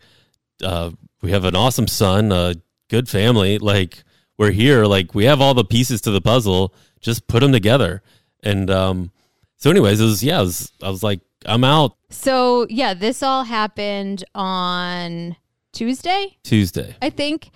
uh, 0.63 0.91
we 1.21 1.31
have 1.31 1.43
an 1.43 1.55
awesome 1.55 1.87
son, 1.87 2.31
a 2.31 2.55
good 2.87 3.09
family. 3.09 3.57
Like, 3.57 4.03
we're 4.37 4.51
here. 4.51 4.85
Like, 4.85 5.15
we 5.15 5.25
have 5.25 5.41
all 5.41 5.53
the 5.53 5.65
pieces 5.65 6.01
to 6.01 6.11
the 6.11 6.21
puzzle. 6.21 6.73
Just 6.99 7.27
put 7.27 7.41
them 7.41 7.51
together. 7.51 8.01
And 8.43 8.69
um, 8.69 9.11
so, 9.57 9.69
anyways, 9.69 9.99
it 9.99 10.05
was 10.05 10.23
yeah. 10.23 10.39
It 10.39 10.43
was, 10.43 10.71
I 10.81 10.89
was 10.89 11.03
like, 11.03 11.21
I'm 11.45 11.63
out 11.63 11.95
So 12.09 12.67
yeah, 12.69 12.93
this 12.93 13.23
all 13.23 13.43
happened 13.43 14.23
on 14.35 15.35
Tuesday. 15.71 16.37
Tuesday. 16.43 16.95
I 17.01 17.09
think. 17.09 17.49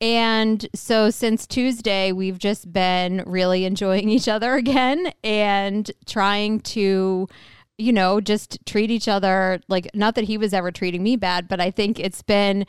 And 0.00 0.66
so 0.74 1.10
since 1.10 1.46
Tuesday, 1.46 2.12
we've 2.12 2.38
just 2.38 2.72
been 2.72 3.22
really 3.26 3.64
enjoying 3.64 4.08
each 4.16 4.28
other 4.28 4.54
again 4.54 5.12
and 5.24 5.90
trying 6.06 6.60
to, 6.60 7.28
you 7.78 7.92
know, 7.92 8.20
just 8.20 8.58
treat 8.66 8.90
each 8.90 9.08
other 9.08 9.60
like 9.68 9.88
not 9.94 10.14
that 10.16 10.24
he 10.24 10.38
was 10.38 10.52
ever 10.52 10.70
treating 10.70 11.02
me 11.02 11.16
bad, 11.16 11.48
but 11.48 11.60
I 11.60 11.70
think 11.70 11.98
it's 11.98 12.22
been 12.22 12.66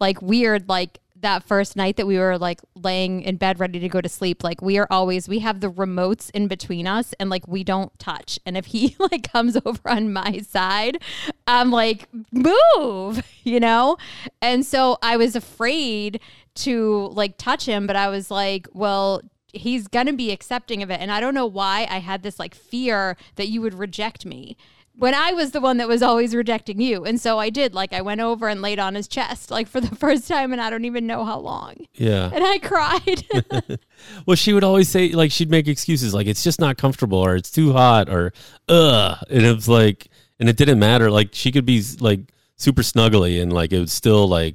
like 0.00 0.22
weird, 0.22 0.68
like 0.68 0.98
that 1.20 1.42
first 1.42 1.76
night 1.76 1.96
that 1.96 2.06
we 2.06 2.18
were 2.18 2.38
like 2.38 2.60
laying 2.74 3.22
in 3.22 3.36
bed 3.36 3.58
ready 3.60 3.78
to 3.80 3.88
go 3.88 4.00
to 4.00 4.08
sleep 4.08 4.44
like 4.44 4.62
we 4.62 4.78
are 4.78 4.86
always 4.90 5.28
we 5.28 5.40
have 5.40 5.60
the 5.60 5.70
remotes 5.70 6.30
in 6.34 6.48
between 6.48 6.86
us 6.86 7.14
and 7.18 7.30
like 7.30 7.46
we 7.48 7.64
don't 7.64 7.96
touch. 7.98 8.38
And 8.46 8.56
if 8.56 8.66
he 8.66 8.96
like 9.10 9.30
comes 9.32 9.56
over 9.64 9.88
on 9.88 10.12
my 10.12 10.38
side 10.38 11.02
i'm 11.46 11.70
like 11.70 12.08
move 12.32 13.22
you 13.42 13.60
know? 13.60 13.96
And 14.42 14.64
so 14.64 14.98
i 15.02 15.16
was 15.16 15.34
afraid 15.36 16.20
to 16.56 17.08
like 17.12 17.36
touch 17.38 17.66
him 17.66 17.86
but 17.86 17.96
i 17.96 18.08
was 18.08 18.30
like 18.30 18.66
well 18.72 19.22
he's 19.52 19.88
gonna 19.88 20.12
be 20.12 20.30
accepting 20.30 20.82
of 20.82 20.90
it. 20.90 21.00
And 21.00 21.10
i 21.10 21.20
don't 21.20 21.34
know 21.34 21.46
why 21.46 21.86
i 21.90 21.98
had 21.98 22.22
this 22.22 22.38
like 22.38 22.54
fear 22.54 23.16
that 23.36 23.48
you 23.48 23.60
would 23.60 23.74
reject 23.74 24.24
me 24.26 24.56
when 24.98 25.14
I 25.14 25.30
was 25.32 25.52
the 25.52 25.60
one 25.60 25.76
that 25.76 25.86
was 25.86 26.02
always 26.02 26.34
rejecting 26.34 26.80
you. 26.80 27.04
And 27.04 27.20
so 27.20 27.38
I 27.38 27.50
did. 27.50 27.72
Like 27.72 27.92
I 27.92 28.02
went 28.02 28.20
over 28.20 28.48
and 28.48 28.60
laid 28.60 28.80
on 28.80 28.96
his 28.96 29.06
chest, 29.06 29.48
like 29.50 29.68
for 29.68 29.80
the 29.80 29.94
first 29.96 30.26
time, 30.26 30.52
and 30.52 30.60
I 30.60 30.70
don't 30.70 30.84
even 30.84 31.06
know 31.06 31.24
how 31.24 31.38
long. 31.38 31.76
Yeah. 31.94 32.30
And 32.32 32.44
I 32.44 32.58
cried. 32.58 33.24
Well, 34.26 34.36
she 34.36 34.52
would 34.52 34.62
always 34.62 34.88
say 34.88 35.08
like 35.08 35.32
she'd 35.32 35.50
make 35.50 35.66
excuses 35.66 36.14
like 36.14 36.28
it's 36.28 36.44
just 36.44 36.60
not 36.60 36.78
comfortable 36.78 37.18
or 37.18 37.34
it's 37.34 37.50
too 37.50 37.72
hot 37.72 38.08
or 38.08 38.32
ugh, 38.68 39.18
and 39.28 39.44
it 39.44 39.52
was 39.52 39.68
like, 39.68 40.06
and 40.38 40.48
it 40.48 40.56
didn't 40.56 40.78
matter. 40.78 41.10
Like 41.10 41.30
she 41.32 41.50
could 41.50 41.66
be 41.66 41.82
like 41.98 42.20
super 42.54 42.82
snuggly 42.82 43.42
and 43.42 43.52
like 43.52 43.72
it 43.72 43.80
was 43.80 43.92
still 43.92 44.28
like, 44.28 44.54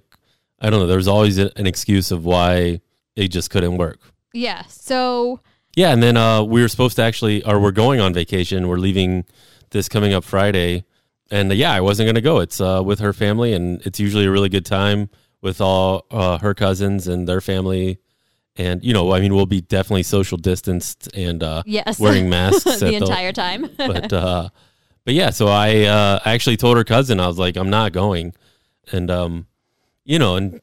I 0.62 0.70
don't 0.70 0.80
know. 0.80 0.88
There 0.88 0.96
was 0.96 1.10
always 1.10 1.38
an 1.38 1.68
excuse 1.68 2.10
of 2.10 2.24
why 2.24 2.80
it 3.18 3.28
just 3.30 3.50
couldn't 3.50 3.78
work. 3.78 4.00
Yeah. 4.34 4.64
So 4.68 5.42
Yeah, 5.76 5.92
and 5.92 6.02
then 6.02 6.16
uh, 6.16 6.44
we 6.44 6.62
were 6.62 6.70
supposed 6.70 6.96
to 6.96 7.04
actually, 7.04 7.44
or 7.44 7.60
we're 7.60 7.72
going 7.72 8.00
on 8.00 8.14
vacation. 8.14 8.70
We're 8.70 8.78
leaving 8.78 9.26
this 9.74 9.90
coming 9.90 10.14
up 10.14 10.24
Friday, 10.24 10.86
and 11.30 11.52
uh, 11.52 11.56
yeah, 11.56 11.74
I 11.74 11.82
wasn't 11.82 12.08
going 12.08 12.16
to 12.16 12.22
go. 12.22 12.40
It's 12.40 12.62
uh, 12.62 12.82
with 12.84 13.00
her 13.00 13.12
family, 13.12 13.54
and 13.54 13.82
it's 13.82 14.00
usually 14.00 14.26
a 14.26 14.32
really 14.32 14.50
good 14.50 14.66
time 14.66 15.10
with 15.42 15.60
all 15.60 16.06
uh, 16.10 16.38
her 16.38 16.54
cousins 16.54 17.08
and 17.08 17.28
their 17.28 17.42
family. 17.42 18.00
And 18.56 18.84
you 18.84 18.94
know, 18.94 19.12
I 19.12 19.20
mean, 19.20 19.36
we'll 19.36 19.46
be 19.46 19.62
definitely 19.62 20.04
social 20.04 20.38
distanced 20.38 21.10
and 21.16 21.44
uh, 21.44 21.64
yes, 21.66 22.00
wearing 22.00 22.30
masks 22.30 22.80
the 22.80 22.96
entire 22.96 23.34
time. 23.34 23.70
but 23.78 24.14
uh, 24.14 24.50
but 25.04 25.14
yeah, 25.14 25.32
so 25.32 25.48
I 25.48 25.82
uh, 25.82 26.20
I 26.24 26.34
actually 26.34 26.58
told 26.58 26.78
her 26.78 26.84
cousin 26.84 27.20
I 27.20 27.28
was 27.28 27.38
like 27.38 27.58
I'm 27.58 27.70
not 27.70 27.92
going, 27.92 28.34
and 28.92 29.12
um, 29.12 29.48
you 30.06 30.18
know, 30.18 30.36
and 30.38 30.62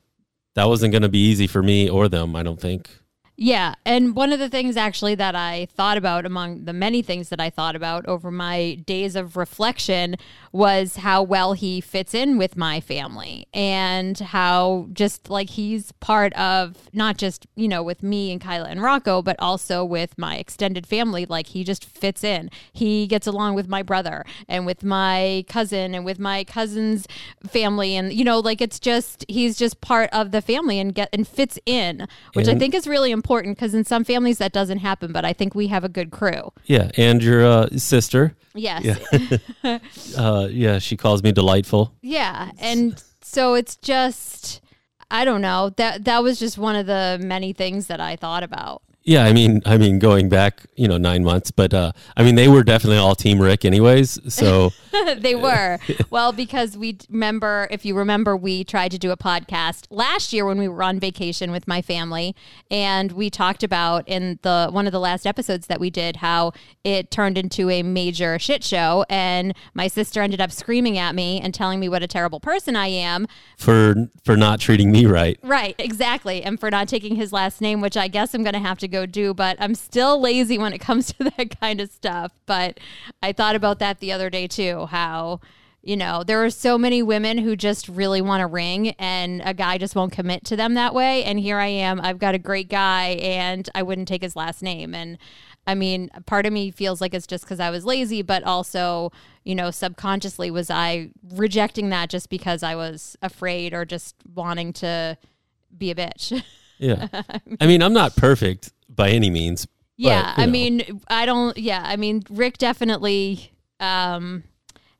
that 0.54 0.68
wasn't 0.68 0.92
going 0.92 1.02
to 1.02 1.08
be 1.08 1.26
easy 1.26 1.46
for 1.46 1.62
me 1.62 1.90
or 1.90 2.08
them. 2.08 2.34
I 2.34 2.42
don't 2.42 2.60
think. 2.60 2.90
Yeah. 3.37 3.75
And 3.87 4.14
one 4.14 4.32
of 4.32 4.38
the 4.38 4.50
things 4.50 4.76
actually 4.76 5.14
that 5.14 5.34
I 5.34 5.66
thought 5.75 5.96
about 5.96 6.26
among 6.26 6.66
the 6.66 6.75
many 6.75 7.00
things 7.00 7.30
that 7.30 7.40
I 7.40 7.49
thought 7.49 7.75
about 7.75 8.04
over 8.06 8.30
my 8.30 8.75
days 8.87 9.16
of 9.16 9.37
reflection 9.37 10.16
was 10.52 10.97
how 10.97 11.23
well 11.23 11.52
he 11.52 11.80
fits 11.80 12.12
in 12.12 12.37
with 12.37 12.57
my 12.57 12.80
family 12.80 13.47
and 13.54 14.19
how 14.19 14.88
just 14.92 15.30
like 15.30 15.50
he's 15.50 15.92
part 15.92 16.33
of 16.33 16.76
not 16.92 17.16
just, 17.16 17.47
you 17.54 17.69
know, 17.69 17.83
with 17.83 18.02
me 18.02 18.33
and 18.33 18.40
Kyla 18.40 18.69
and 18.69 18.83
Rocco, 18.83 19.23
but 19.23 19.37
also 19.38 19.85
with 19.85 20.19
my 20.19 20.37
extended 20.37 20.87
family. 20.87 21.25
Like 21.25 21.49
he 21.49 21.62
just 21.62 21.85
fits 21.85 22.25
in. 22.25 22.50
He 22.73 23.07
gets 23.07 23.26
along 23.26 23.54
with 23.54 23.69
my 23.69 23.83
brother 23.83 24.25
and 24.49 24.66
with 24.66 24.83
my 24.83 25.45
cousin 25.49 25.95
and 25.95 26.04
with 26.04 26.19
my 26.19 26.42
cousin's 26.45 27.07
family. 27.47 27.95
And, 27.95 28.12
you 28.12 28.25
know, 28.25 28.40
like 28.40 28.61
it's 28.61 28.80
just, 28.80 29.25
he's 29.28 29.57
just 29.57 29.80
part 29.80 30.11
of 30.12 30.33
the 30.33 30.42
family 30.42 30.80
and 30.80 30.95
get 30.95 31.09
and 31.12 31.26
fits 31.26 31.59
in, 31.64 32.09
which 32.33 32.49
I 32.49 32.57
think 32.57 32.75
is 32.75 32.88
really 32.88 33.12
important 33.12 33.57
because 33.57 33.75
in 33.75 33.85
some 33.85 34.02
families 34.02 34.38
that 34.38 34.52
doesn't 34.52 34.78
happen, 34.78 35.12
but 35.12 35.25
I 35.25 35.33
think 35.33 35.54
we 35.54 35.69
have 35.69 35.85
a 35.85 35.88
good 35.88 36.11
crew. 36.11 36.52
Yeah, 36.64 36.90
and 36.97 37.23
your 37.23 37.47
uh, 37.47 37.69
sister. 37.76 38.35
Yes. 38.54 38.85
Yeah. 38.85 39.78
Uh, 40.16 40.39
yeah, 40.49 40.78
she 40.78 40.97
calls 40.97 41.23
me 41.23 41.32
delightful. 41.32 41.94
Yeah, 42.02 42.50
and 42.59 43.02
so 43.23 43.54
it's 43.54 43.76
just 43.76 44.61
I 45.11 45.25
don't 45.25 45.40
know. 45.40 45.70
That 45.76 46.04
that 46.04 46.23
was 46.23 46.38
just 46.38 46.59
one 46.59 46.76
of 46.76 46.87
the 46.87 47.18
many 47.20 47.52
things 47.52 47.88
that 47.88 48.00
I 48.00 48.16
thought 48.16 48.42
about. 48.42 48.82
Yeah, 49.02 49.25
I 49.25 49.32
mean, 49.32 49.62
I 49.64 49.78
mean, 49.78 49.99
going 49.99 50.28
back, 50.28 50.66
you 50.76 50.87
know, 50.87 50.99
nine 50.99 51.25
months, 51.25 51.50
but 51.50 51.73
uh, 51.73 51.92
I 52.16 52.23
mean, 52.23 52.35
they 52.35 52.49
were 52.49 52.62
definitely 52.62 52.99
all 52.99 53.14
Team 53.14 53.40
Rick, 53.40 53.64
anyways. 53.64 54.20
So 54.32 54.73
they 55.18 55.35
were. 55.35 55.78
Well, 56.11 56.32
because 56.32 56.76
we 56.76 56.99
remember, 57.09 57.68
if 57.70 57.85
you 57.85 57.97
remember, 57.97 58.37
we 58.37 58.64
tried 58.64 58.90
to 58.92 58.99
do 58.99 59.11
a 59.11 59.16
podcast 59.16 59.87
last 59.90 60.32
year 60.32 60.44
when 60.44 60.59
we 60.59 60.68
were 60.68 60.82
on 60.82 60.99
vacation 60.99 61.52
with 61.52 61.68
my 61.68 61.82
family, 61.82 62.35
and 62.70 63.12
we 63.12 63.30
talked 63.30 63.62
about 63.62 64.09
in 64.09 64.38
the 64.42 64.68
one 64.70 64.87
of 64.87 64.92
the 64.92 65.00
last 65.00 65.26
episodes 65.26 65.66
that 65.68 65.80
we 65.80 65.90
did 65.90 66.16
how 66.16 66.52
it 66.85 67.11
turned 67.11 67.38
into 67.38 67.70
a 67.70 67.82
major 67.82 68.38
shit 68.38 68.64
show, 68.64 69.04
and 69.09 69.54
my 69.75 69.88
sister 69.88 70.23
ended 70.23 70.40
up 70.40 70.52
screaming 70.52 70.99
at 70.99 71.14
me 71.14 71.40
and 71.40 71.54
telling 71.54 71.80
me 71.80 71.88
what 71.88 72.02
a 72.02 72.06
terrible 72.06 72.40
person 72.40 72.76
I 72.76 72.88
am. 72.88 73.26
for 73.56 73.94
for 74.25 74.37
not 74.37 74.61
treating 74.61 74.90
me 74.90 75.06
right, 75.06 75.38
Right, 75.42 75.75
exactly. 75.78 76.42
And 76.42 76.59
for 76.59 76.70
not 76.70 76.88
taking 76.88 77.16
his 77.16 77.32
last 77.32 77.61
name, 77.61 77.80
which 77.80 77.97
I 77.97 78.09
guess 78.09 78.35
I'm 78.35 78.42
going 78.42 78.54
to 78.54 78.61
have 78.61 78.78
to 78.78 78.88
go 78.88 79.06
do, 79.06 79.35
but 79.35 79.56
I'm 79.61 79.75
still 79.75 80.20
lazy 80.20 80.59
when 80.59 80.73
it 80.73 80.78
comes 80.78 81.12
to 81.14 81.25
that 81.37 81.61
kind 81.61 81.80
of 81.80 81.90
stuff. 81.90 82.32
But 82.47 82.80
I 83.23 83.32
thought 83.32 83.56
about 83.56 83.78
that 83.80 84.00
the 84.00 84.12
other 84.12 84.30
day 84.30 84.47
too 84.47 84.79
how, 84.87 85.40
you 85.82 85.96
know, 85.96 86.22
there 86.22 86.44
are 86.44 86.50
so 86.50 86.76
many 86.76 87.02
women 87.02 87.38
who 87.38 87.56
just 87.56 87.88
really 87.88 88.20
want 88.20 88.42
a 88.42 88.46
ring 88.46 88.90
and 88.99 89.40
a 89.44 89.54
guy 89.54 89.78
just 89.78 89.94
won't 89.94 90.12
commit 90.12 90.44
to 90.44 90.56
them 90.56 90.75
that 90.75 90.94
way. 90.94 91.25
And 91.25 91.40
here 91.40 91.58
I 91.58 91.66
am, 91.66 92.00
I've 92.00 92.18
got 92.18 92.34
a 92.34 92.38
great 92.38 92.68
guy 92.68 93.18
and 93.22 93.68
I 93.75 93.82
wouldn't 93.82 94.08
take 94.08 94.22
his 94.22 94.37
last 94.37 94.62
name. 94.62 94.94
And 94.94 95.16
I 95.66 95.75
mean, 95.75 96.10
part 96.26 96.46
of 96.46 96.52
me 96.52 96.70
feels 96.70 97.00
like 97.00 97.14
it's 97.14 97.26
just 97.26 97.44
because 97.44 97.60
I 97.60 97.70
was 97.70 97.84
lazy, 97.84 98.22
but 98.22 98.42
also, 98.44 99.10
you 99.44 99.54
know, 99.54 99.70
subconsciously 99.70 100.50
was 100.50 100.70
I 100.70 101.10
rejecting 101.32 101.90
that 101.90 102.10
just 102.10 102.28
because 102.28 102.62
I 102.62 102.75
was 102.75 103.16
afraid 103.22 103.72
or 103.72 103.84
just 103.84 104.16
wanting 104.34 104.72
to 104.75 105.16
be 105.76 105.90
a 105.90 105.94
bitch. 105.94 106.42
yeah. 106.78 107.06
I 107.60 107.66
mean, 107.66 107.82
I'm 107.82 107.92
not 107.92 108.16
perfect 108.16 108.72
by 108.88 109.10
any 109.10 109.30
means. 109.30 109.66
yeah, 109.96 110.34
you 110.37 110.42
I 110.42 110.46
know. 110.46 110.52
mean, 110.52 111.00
I 111.08 111.25
don't. 111.26 111.56
Yeah, 111.56 111.82
I 111.84 111.96
mean, 111.96 112.22
Rick 112.30 112.58
definitely 112.58 113.52
um, 113.78 114.42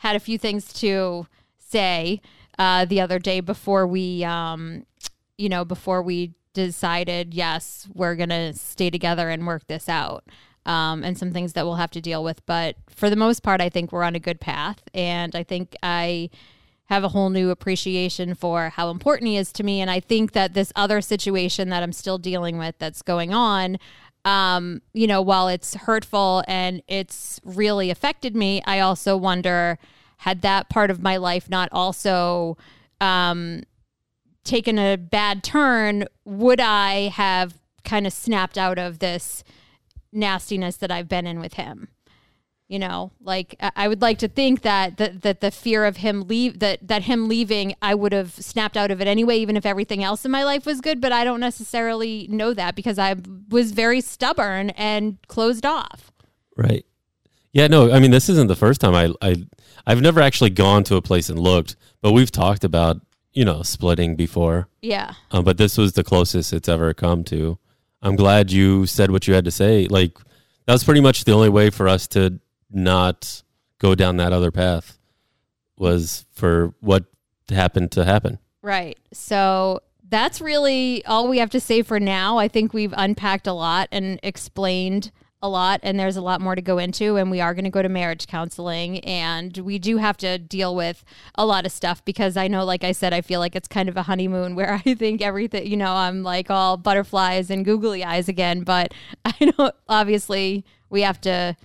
had 0.00 0.16
a 0.16 0.21
few 0.21 0.38
things 0.38 0.73
to 0.73 1.26
say 1.59 2.21
uh, 2.59 2.85
the 2.87 3.00
other 3.00 3.19
day 3.19 3.40
before 3.40 3.87
we, 3.87 4.25
um, 4.25 4.85
you 5.38 5.49
know, 5.49 5.64
before 5.64 6.02
we 6.02 6.33
decided, 6.54 7.33
yes, 7.35 7.87
we're 7.95 8.16
gonna 8.16 8.52
stay 8.54 8.90
together 8.90 9.28
and 9.28 9.47
work 9.47 9.66
this 9.66 9.88
out. 9.88 10.25
Um, 10.66 11.04
and 11.04 11.16
some 11.16 11.33
things 11.33 11.54
that 11.54 11.64
we'll 11.64 11.76
have 11.76 11.90
to 11.92 12.02
deal 12.02 12.23
with, 12.23 12.45
but 12.45 12.76
for 12.88 13.09
the 13.09 13.16
most 13.16 13.42
part, 13.42 13.62
I 13.62 13.71
think 13.71 13.92
we're 13.92 14.02
on 14.02 14.14
a 14.14 14.21
good 14.21 14.40
path, 14.40 14.83
and 14.92 15.35
I 15.35 15.42
think 15.42 15.75
I 15.83 16.28
have 16.85 17.04
a 17.04 17.09
whole 17.09 17.30
new 17.30 17.50
appreciation 17.50 18.35
for 18.35 18.71
how 18.71 18.90
important 18.90 19.28
he 19.28 19.37
is 19.37 19.52
to 19.52 19.62
me. 19.62 19.80
And 19.80 19.90
I 19.90 20.00
think 20.00 20.33
that 20.33 20.54
this 20.54 20.73
other 20.75 21.00
situation 21.00 21.69
that 21.69 21.83
I'm 21.83 21.92
still 21.92 22.19
dealing 22.19 22.59
with 22.59 22.75
that's 22.78 23.00
going 23.00 23.33
on, 23.33 23.78
um, 24.24 24.82
you 24.92 25.06
know, 25.06 25.22
while 25.22 25.48
it's 25.48 25.74
hurtful 25.74 26.44
and 26.46 26.82
it's 26.88 27.40
really 27.44 27.90
affected 27.90 28.36
me, 28.36 28.62
I 28.64 28.80
also 28.80 29.16
wonder 29.16 29.78
had 30.18 30.42
that 30.42 30.68
part 30.68 30.90
of 30.90 31.02
my 31.02 31.16
life 31.16 31.48
not 31.48 31.68
also 31.72 32.58
um, 33.00 33.62
taken 34.44 34.78
a 34.78 34.96
bad 34.96 35.42
turn, 35.42 36.04
would 36.24 36.60
I 36.60 37.08
have 37.08 37.54
kind 37.84 38.06
of 38.06 38.12
snapped 38.12 38.58
out 38.58 38.78
of 38.78 38.98
this 38.98 39.42
nastiness 40.12 40.76
that 40.76 40.90
I've 40.90 41.08
been 41.08 41.26
in 41.26 41.40
with 41.40 41.54
him? 41.54 41.88
You 42.70 42.78
know 42.78 43.10
like 43.20 43.56
I- 43.76 43.88
would 43.88 44.00
like 44.00 44.18
to 44.18 44.28
think 44.28 44.62
that 44.62 44.96
that, 44.98 45.22
that 45.22 45.40
the 45.40 45.50
fear 45.50 45.84
of 45.84 45.96
him 45.98 46.22
leave 46.28 46.60
that 46.60 46.78
that 46.86 47.02
him 47.02 47.28
leaving 47.28 47.74
i 47.82 47.94
would 47.94 48.12
have 48.12 48.32
snapped 48.32 48.76
out 48.76 48.90
of 48.90 49.00
it 49.02 49.08
anyway 49.08 49.36
even 49.38 49.56
if 49.56 49.66
everything 49.66 50.02
else 50.04 50.24
in 50.24 50.30
my 50.30 50.44
life 50.44 50.64
was 50.64 50.80
good 50.80 51.00
but 51.00 51.10
i 51.12 51.24
don't 51.24 51.40
necessarily 51.40 52.26
know 52.30 52.54
that 52.54 52.74
because 52.76 52.98
i 52.98 53.14
was 53.50 53.72
very 53.72 54.00
stubborn 54.00 54.70
and 54.70 55.18
closed 55.26 55.66
off 55.66 56.10
Right. 56.56 56.84
Yeah, 57.52 57.66
no, 57.68 57.90
I 57.90 57.98
mean 58.00 58.10
this 58.12 58.28
isn't 58.28 58.46
the 58.48 58.56
first 58.56 58.80
time 58.80 58.94
I 58.94 59.12
I 59.20 59.34
I've 59.86 60.00
never 60.02 60.20
actually 60.20 60.50
gone 60.50 60.84
to 60.84 60.96
a 60.96 61.02
place 61.02 61.28
and 61.30 61.38
looked, 61.38 61.74
but 62.02 62.12
we've 62.12 62.30
talked 62.30 62.64
about, 62.64 63.00
you 63.32 63.44
know, 63.44 63.62
splitting 63.62 64.14
before. 64.14 64.68
yeah 64.82 65.14
Um, 65.32 65.42
but 65.44 65.56
this 65.56 65.76
was 65.78 65.94
the 65.94 66.04
closest 66.04 66.52
it's 66.52 66.68
ever 66.68 66.92
come 66.94 67.24
to. 67.24 67.58
I'm 68.02 68.14
glad 68.14 68.52
you 68.52 68.86
said 68.86 69.10
what 69.10 69.26
you 69.26 69.34
had 69.34 69.44
to 69.46 69.50
say. 69.50 69.86
Like 69.88 70.16
that 70.66 70.72
was 70.74 70.84
pretty 70.84 71.00
much 71.00 71.24
the 71.24 71.32
only 71.32 71.48
way 71.48 71.70
for 71.70 71.88
us 71.88 72.06
to 72.08 72.38
not 72.70 73.42
go 73.78 73.94
down 73.94 74.16
that 74.16 74.32
other 74.32 74.50
path 74.50 74.98
was 75.76 76.26
for 76.32 76.74
what 76.80 77.04
happened 77.48 77.90
to 77.90 78.04
happen. 78.04 78.38
right 78.62 78.98
so 79.12 79.80
that's 80.08 80.40
really 80.40 81.04
all 81.06 81.28
we 81.28 81.38
have 81.38 81.50
to 81.50 81.60
say 81.60 81.82
for 81.82 81.98
now 81.98 82.38
i 82.38 82.46
think 82.46 82.72
we've 82.72 82.94
unpacked 82.96 83.46
a 83.46 83.52
lot 83.52 83.88
and 83.90 84.20
explained 84.22 85.10
a 85.42 85.48
lot 85.48 85.80
and 85.82 85.98
there's 85.98 86.16
a 86.16 86.20
lot 86.20 86.40
more 86.40 86.54
to 86.54 86.60
go 86.60 86.78
into 86.78 87.16
and 87.16 87.30
we 87.30 87.40
are 87.40 87.54
going 87.54 87.64
to 87.64 87.70
go 87.70 87.80
to 87.80 87.88
marriage 87.88 88.26
counseling 88.26 88.98
and 89.00 89.56
we 89.58 89.78
do 89.78 89.96
have 89.96 90.16
to 90.16 90.38
deal 90.38 90.74
with 90.76 91.02
a 91.34 91.46
lot 91.46 91.64
of 91.64 91.72
stuff 91.72 92.04
because 92.04 92.36
I 92.36 92.46
know 92.46 92.64
like 92.64 92.84
I 92.84 92.92
said 92.92 93.14
I 93.14 93.22
feel 93.22 93.40
like 93.40 93.56
it's 93.56 93.68
kind 93.68 93.88
of 93.88 93.96
a 93.96 94.02
honeymoon 94.02 94.54
where 94.56 94.74
I 94.84 94.94
think 94.94 95.22
everything 95.22 95.66
you 95.66 95.76
know 95.76 95.92
I'm 95.92 96.22
like 96.22 96.50
all 96.50 96.76
butterflies 96.76 97.50
and 97.50 97.64
googly 97.64 98.04
eyes 98.04 98.28
again 98.28 98.62
but 98.62 98.92
I 99.24 99.52
know 99.58 99.72
obviously 99.88 100.64
we 100.90 101.02
have 101.02 101.20
to 101.22 101.56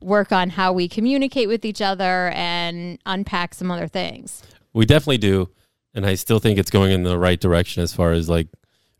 work 0.00 0.32
on 0.32 0.50
how 0.50 0.72
we 0.72 0.88
communicate 0.88 1.48
with 1.48 1.64
each 1.64 1.82
other 1.82 2.30
and 2.34 2.98
unpack 3.06 3.54
some 3.54 3.70
other 3.70 3.88
things. 3.88 4.42
We 4.72 4.86
definitely 4.86 5.18
do, 5.18 5.50
and 5.94 6.06
I 6.06 6.14
still 6.14 6.38
think 6.38 6.58
it's 6.58 6.70
going 6.70 6.92
in 6.92 7.02
the 7.02 7.18
right 7.18 7.40
direction 7.40 7.82
as 7.82 7.92
far 7.92 8.12
as 8.12 8.28
like 8.28 8.48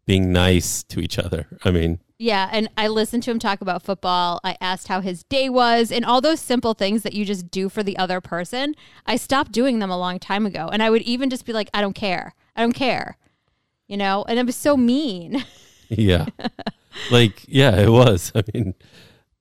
being 0.06 0.32
nice 0.32 0.82
to 0.84 1.00
each 1.00 1.18
other. 1.18 1.46
I 1.64 1.70
mean, 1.70 2.00
Yeah, 2.18 2.48
and 2.50 2.68
I 2.76 2.88
listened 2.88 3.22
to 3.24 3.30
him 3.30 3.38
talk 3.38 3.60
about 3.60 3.82
football. 3.82 4.40
I 4.42 4.56
asked 4.60 4.88
how 4.88 5.00
his 5.00 5.22
day 5.24 5.48
was 5.48 5.92
and 5.92 6.04
all 6.04 6.20
those 6.20 6.40
simple 6.40 6.74
things 6.74 7.02
that 7.02 7.12
you 7.12 7.24
just 7.24 7.50
do 7.50 7.68
for 7.68 7.82
the 7.82 7.96
other 7.98 8.20
person. 8.20 8.74
I 9.06 9.16
stopped 9.16 9.52
doing 9.52 9.78
them 9.78 9.90
a 9.90 9.98
long 9.98 10.18
time 10.18 10.46
ago. 10.46 10.68
And 10.72 10.82
I 10.82 10.90
would 10.90 11.02
even 11.02 11.30
just 11.30 11.44
be 11.44 11.52
like, 11.52 11.68
I 11.74 11.80
don't 11.80 11.94
care. 11.94 12.34
I 12.56 12.62
don't 12.62 12.72
care. 12.72 13.18
You 13.86 13.96
know, 13.96 14.24
and 14.28 14.38
it 14.38 14.46
was 14.46 14.56
so 14.56 14.76
mean. 14.76 15.44
yeah, 15.88 16.26
like 17.10 17.44
yeah, 17.46 17.76
it 17.76 17.88
was. 17.88 18.32
I 18.34 18.42
mean, 18.52 18.74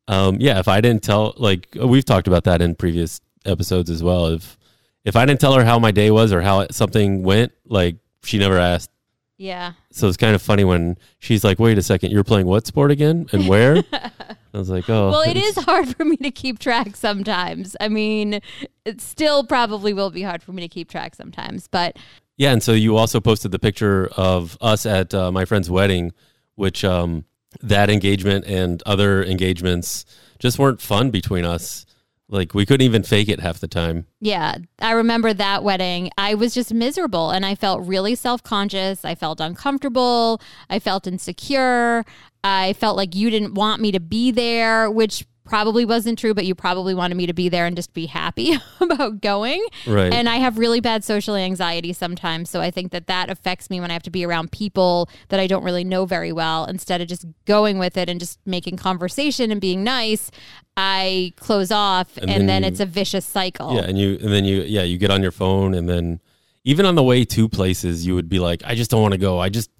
um, 0.08 0.38
yeah, 0.40 0.60
if 0.60 0.68
I 0.68 0.82
didn't 0.82 1.04
tell, 1.04 1.34
like 1.38 1.68
we've 1.76 2.06
talked 2.06 2.28
about 2.28 2.44
that 2.46 2.62
in 2.62 2.76
previous 2.76 3.22
episodes 3.46 3.90
as 3.90 4.02
well. 4.04 4.28
If 4.28 4.58
if 5.04 5.16
I 5.16 5.26
didn't 5.26 5.40
tell 5.40 5.54
her 5.54 5.64
how 5.64 5.80
my 5.80 5.92
day 5.92 6.12
was 6.12 6.34
or 6.34 6.42
how 6.42 6.68
something 6.72 7.24
went, 7.24 7.52
like 7.66 7.98
she 8.24 8.38
never 8.38 8.58
asked. 8.58 8.92
yeah. 9.38 9.74
So 9.92 10.08
it's 10.08 10.18
kind 10.18 10.36
of 10.36 10.42
funny 10.42 10.64
when 10.64 10.98
she's 11.20 11.44
like, 11.44 11.60
"Wait 11.60 11.78
a 11.78 11.82
second, 11.84 12.12
you're 12.12 12.24
playing 12.24 12.48
what 12.48 12.68
sport 12.68 12.92
again, 12.92 13.28
and 13.32 13.48
where?" 13.48 13.84
I 13.94 14.58
was 14.58 14.70
like, 14.70 14.90
"Oh, 14.90 15.12
Well, 15.12 15.22
it 15.22 15.38
is 15.38 15.56
hard 15.58 15.96
for 15.96 16.04
me 16.04 16.18
to 16.18 16.32
keep 16.32 16.60
track 16.60 16.96
sometimes. 16.96 17.76
I 17.80 17.90
mean, 17.90 18.40
it 18.86 19.02
still 19.02 19.44
probably 19.44 19.94
will 19.94 20.10
be 20.10 20.24
hard 20.24 20.42
for 20.42 20.52
me 20.52 20.62
to 20.62 20.68
keep 20.68 20.90
track 20.90 21.16
sometimes, 21.16 21.68
but 21.68 21.98
Yeah, 22.38 22.52
and 22.54 22.64
so 22.64 22.74
you 22.74 22.98
also 22.98 23.20
posted 23.20 23.52
the 23.52 23.60
picture 23.60 24.10
of 24.18 24.58
us 24.62 24.86
at 24.86 25.14
uh, 25.14 25.32
my 25.32 25.46
friend's 25.46 25.70
wedding, 25.70 26.12
which 26.56 26.84
um, 26.84 27.26
that 27.62 27.90
engagement 27.90 28.46
and 28.46 28.82
other 28.86 29.24
engagements 29.24 30.06
just 30.40 30.60
weren't 30.60 30.82
fun 30.82 31.10
between 31.12 31.46
us. 31.46 31.86
Like 32.30 32.54
we 32.54 32.66
couldn't 32.66 32.86
even 32.86 33.04
fake 33.04 33.30
it 33.30 33.40
half 33.40 33.60
the 33.60 33.70
time. 33.70 34.06
Yeah, 34.20 34.58
I 34.80 34.92
remember 34.92 35.34
that 35.34 35.64
wedding. 35.64 36.12
I 36.18 36.34
was 36.34 36.54
just 36.54 36.74
miserable 36.74 37.32
and 37.32 37.46
I 37.46 37.56
felt 37.56 37.88
really 37.88 38.16
self 38.16 38.44
conscious. 38.44 39.06
I 39.06 39.16
felt 39.16 39.40
uncomfortable. 39.40 40.42
I 40.70 40.80
felt 40.80 41.08
insecure. 41.08 42.04
I 42.44 42.74
felt 42.74 42.98
like 42.98 43.16
you 43.16 43.30
didn't 43.30 43.54
want 43.54 43.82
me 43.82 43.92
to 43.94 44.02
be 44.02 44.32
there, 44.32 44.92
which 44.92 45.26
probably 45.48 45.86
wasn't 45.86 46.20
true, 46.20 46.34
but 46.34 46.46
you 46.46 46.54
probably 46.56 46.94
wanted 46.94 47.16
me 47.16 47.26
to 47.28 47.34
be 47.34 47.50
there 47.50 47.66
and 47.66 47.76
just 47.76 47.94
be 47.94 48.06
happy 48.06 48.58
about 48.80 49.22
going. 49.22 49.66
Right. 49.86 50.14
And 50.14 50.28
I 50.30 50.38
have 50.38 50.58
really 50.58 50.80
bad 50.80 51.04
social 51.04 51.36
anxiety 51.36 51.94
sometimes. 51.94 52.50
So 52.50 52.62
I 52.62 52.72
think 52.72 52.92
that 52.92 53.08
that 53.08 53.30
affects 53.30 53.70
me 53.70 53.80
when 53.80 53.90
I 53.90 53.94
have 53.94 54.04
to 54.04 54.10
be 54.10 54.26
around 54.26 54.52
people 54.52 55.10
that 55.30 55.40
I 55.40 55.48
don't 55.48 55.64
really 55.64 55.84
know 55.84 56.06
very 56.06 56.32
well. 56.32 56.66
Instead 56.66 57.02
of 57.02 57.08
just 57.08 57.26
going 57.46 57.78
with 57.80 57.98
it 57.98 58.10
and 58.10 58.20
just 58.20 58.40
making 58.46 58.78
conversation 58.78 59.52
and 59.52 59.60
being 59.62 59.84
nice, 59.84 60.30
I 60.76 61.34
close 61.38 61.72
off 61.72 62.18
and, 62.18 62.30
And 62.30 62.42
then, 62.42 62.48
then 62.48 62.62
you- 62.64 62.68
it's 62.70 62.80
a 62.80 62.86
vicious 62.86 63.26
cycle. 63.26 63.76
Yeah, 63.76 63.82
and 63.82 63.98
you 63.98 64.18
and 64.22 64.32
then 64.32 64.46
you 64.46 64.62
yeah 64.62 64.84
you 64.84 64.98
get 64.98 65.10
on 65.12 65.22
your 65.22 65.32
phone 65.32 65.74
and 65.74 65.90
then 65.90 66.20
even 66.64 66.86
on 66.86 66.96
the 66.96 67.04
way 67.04 67.24
to 67.26 67.48
places 67.50 68.06
you 68.06 68.14
would 68.16 68.30
be 68.30 68.40
like 68.40 68.62
I 68.66 68.76
just 68.76 68.92
don't 68.92 69.02
want 69.02 69.14
to 69.14 69.18
go. 69.18 69.40
I 69.40 69.50
just 69.50 69.72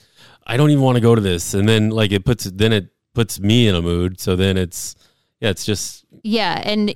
I 0.46 0.58
don't 0.58 0.70
even 0.72 0.84
want 0.84 0.96
to 0.96 1.02
go 1.02 1.14
to 1.14 1.22
this. 1.22 1.54
And 1.54 1.68
then 1.68 1.90
like 1.90 2.12
it 2.12 2.26
puts 2.26 2.46
then 2.46 2.74
it 2.74 2.90
puts 3.14 3.40
me 3.40 3.68
in 3.68 3.76
a 3.76 3.82
mood. 3.82 4.20
So 4.20 4.36
then 4.36 4.58
it's 4.58 4.96
yeah 5.40 5.50
it's 5.50 5.66
just 5.66 6.06
Yeah, 6.24 6.62
and 6.64 6.96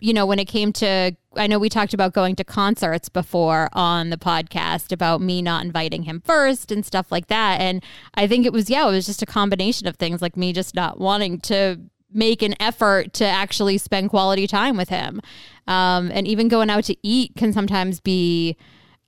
you 0.00 0.12
know, 0.12 0.26
when 0.26 0.38
it 0.38 0.46
came 0.46 0.72
to 0.74 1.16
I 1.36 1.46
know 1.46 1.58
we 1.58 1.68
talked 1.68 1.94
about 1.94 2.12
going 2.12 2.36
to 2.36 2.44
concerts 2.44 3.08
before 3.08 3.68
on 3.72 4.10
the 4.10 4.16
podcast 4.16 4.92
about 4.92 5.20
me 5.20 5.42
not 5.42 5.64
inviting 5.64 6.02
him 6.02 6.22
first 6.24 6.70
and 6.70 6.84
stuff 6.84 7.10
like 7.10 7.28
that. 7.28 7.60
And 7.60 7.82
I 8.14 8.26
think 8.26 8.46
it 8.46 8.52
was 8.52 8.68
yeah, 8.68 8.86
it 8.86 8.90
was 8.90 9.06
just 9.06 9.22
a 9.22 9.26
combination 9.26 9.86
of 9.86 9.96
things 9.96 10.20
like 10.20 10.36
me 10.36 10.52
just 10.52 10.74
not 10.74 10.98
wanting 10.98 11.40
to 11.40 11.80
make 12.12 12.42
an 12.42 12.54
effort 12.60 13.12
to 13.14 13.24
actually 13.24 13.78
spend 13.78 14.10
quality 14.10 14.46
time 14.46 14.76
with 14.76 14.88
him. 14.88 15.20
Um, 15.66 16.10
and 16.12 16.28
even 16.28 16.48
going 16.48 16.70
out 16.70 16.84
to 16.84 16.96
eat 17.02 17.34
can 17.36 17.52
sometimes 17.52 18.00
be 18.00 18.56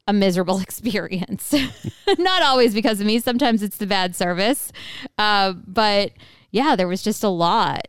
a 0.09 0.12
miserable 0.12 0.59
experience. 0.61 1.54
Not 2.18 2.42
always 2.42 2.75
because 2.75 3.00
of 3.00 3.06
me. 3.06 3.21
Sometimes 3.21 3.62
it's 3.62 3.76
the 3.76 3.87
bad 3.87 4.16
service. 4.16 4.73
Uh, 5.18 5.52
but 5.52 6.12
yeah, 6.50 6.75
there 6.75 6.88
was 6.88 7.02
just 7.02 7.23
a 7.23 7.28
lot. 7.28 7.87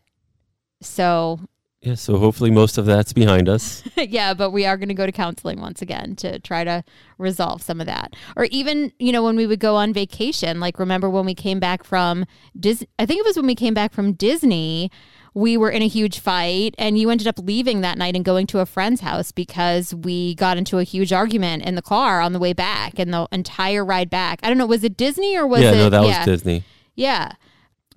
So 0.81 1.39
yeah. 1.81 1.95
So 1.95 2.17
hopefully 2.17 2.49
most 2.49 2.77
of 2.77 2.85
that's 2.85 3.13
behind 3.13 3.47
us. 3.47 3.83
yeah, 3.97 4.33
but 4.33 4.49
we 4.49 4.65
are 4.65 4.77
going 4.77 4.89
to 4.89 4.95
go 4.95 5.05
to 5.05 5.11
counseling 5.11 5.61
once 5.61 5.81
again 5.81 6.15
to 6.17 6.39
try 6.39 6.63
to 6.63 6.83
resolve 7.17 7.61
some 7.61 7.79
of 7.79 7.85
that. 7.85 8.15
Or 8.35 8.45
even, 8.45 8.91
you 8.99 9.11
know, 9.11 9.23
when 9.23 9.35
we 9.35 9.45
would 9.45 9.59
go 9.59 9.75
on 9.75 9.93
vacation, 9.93 10.59
like 10.59 10.79
remember 10.79 11.09
when 11.09 11.25
we 11.25 11.35
came 11.35 11.59
back 11.59 11.83
from 11.83 12.25
Disney, 12.59 12.87
I 12.97 13.05
think 13.05 13.19
it 13.19 13.25
was 13.25 13.37
when 13.37 13.45
we 13.45 13.55
came 13.55 13.75
back 13.75 13.93
from 13.93 14.13
Disney, 14.13 14.91
we 15.35 15.55
were 15.55 15.69
in 15.69 15.83
a 15.83 15.87
huge 15.87 16.19
fight 16.19 16.73
and 16.79 16.97
you 16.97 17.11
ended 17.11 17.27
up 17.27 17.37
leaving 17.37 17.81
that 17.81 17.97
night 17.97 18.15
and 18.15 18.25
going 18.25 18.47
to 18.47 18.59
a 18.59 18.65
friend's 18.65 19.01
house 19.01 19.31
because 19.31 19.93
we 19.93 20.33
got 20.33 20.57
into 20.57 20.79
a 20.79 20.83
huge 20.83 21.13
argument 21.13 21.63
in 21.63 21.75
the 21.75 21.81
car 21.83 22.21
on 22.21 22.33
the 22.33 22.39
way 22.39 22.53
back 22.53 22.97
and 22.97 23.13
the 23.13 23.27
entire 23.31 23.85
ride 23.85 24.09
back. 24.09 24.39
I 24.41 24.47
don't 24.49 24.57
know, 24.57 24.65
was 24.65 24.83
it 24.83 24.97
Disney 24.97 25.37
or 25.37 25.45
was 25.45 25.61
yeah, 25.61 25.73
it 25.73 25.75
no, 25.75 25.89
that 25.91 26.05
yeah. 26.05 26.17
was 26.17 26.25
Disney. 26.25 26.63
Yeah. 26.95 27.33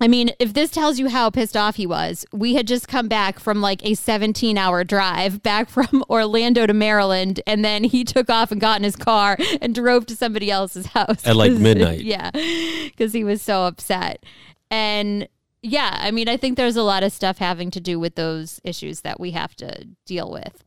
I 0.03 0.09
mean, 0.09 0.31
if 0.39 0.55
this 0.55 0.71
tells 0.71 0.99
you 0.99 1.09
how 1.09 1.29
pissed 1.29 1.57
off 1.57 1.77
he 1.77 1.87
was, 1.87 2.25
we 2.33 2.55
had 2.55 2.67
just 2.67 2.89
come 2.89 3.07
back 3.07 3.39
from 3.39 3.61
like 3.61 3.85
a 3.85 3.95
17 3.95 4.57
hour 4.57 4.83
drive 4.83 5.43
back 5.43 5.69
from 5.69 6.03
Orlando 6.11 6.67
to 6.67 6.73
Maryland. 6.73 7.41
And 7.47 7.65
then 7.65 7.85
he 7.85 8.05
took 8.05 8.31
off 8.31 8.51
and 8.51 8.61
got 8.61 8.79
in 8.79 8.85
his 8.85 8.97
car 8.97 9.37
and 9.61 9.75
drove 9.75 10.07
to 10.07 10.17
somebody 10.17 10.51
else's 10.51 10.87
house 10.87 11.27
At, 11.27 11.37
like 11.37 11.53
midnight. 11.59 12.01
Yeah. 12.01 12.31
Because 12.33 13.13
he 13.13 13.25
was 13.25 13.43
so 13.43 13.65
upset. 13.65 14.25
And 14.71 15.29
yeah, 15.63 15.99
I 16.01 16.11
mean, 16.11 16.29
I 16.29 16.39
think 16.39 16.57
there's 16.57 16.77
a 16.77 16.83
lot 16.83 17.03
of 17.03 17.13
stuff 17.13 17.37
having 17.37 17.71
to 17.73 17.81
do 17.81 18.01
with 18.01 18.15
those 18.15 18.61
issues 18.65 19.03
that 19.03 19.21
we 19.21 19.33
have 19.33 19.55
to 19.57 19.87
deal 20.07 20.31
with. 20.31 20.65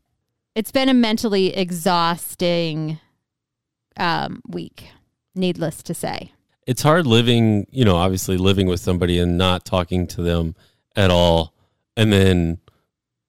It's 0.54 0.72
been 0.72 0.90
a 0.90 0.94
mentally 0.94 1.56
exhausting 1.56 3.00
um, 3.98 4.44
week, 4.48 4.90
needless 5.34 5.82
to 5.84 5.96
say. 5.96 6.33
It's 6.66 6.82
hard 6.82 7.06
living, 7.06 7.68
you 7.72 7.86
know, 7.86 7.96
obviously 7.96 8.38
living 8.38 8.68
with 8.68 8.80
somebody 8.80 9.20
and 9.20 9.38
not 9.38 9.66
talking 9.66 10.08
to 10.08 10.22
them 10.22 10.56
at 10.96 11.12
all, 11.12 11.54
and 11.98 12.12
then 12.12 12.60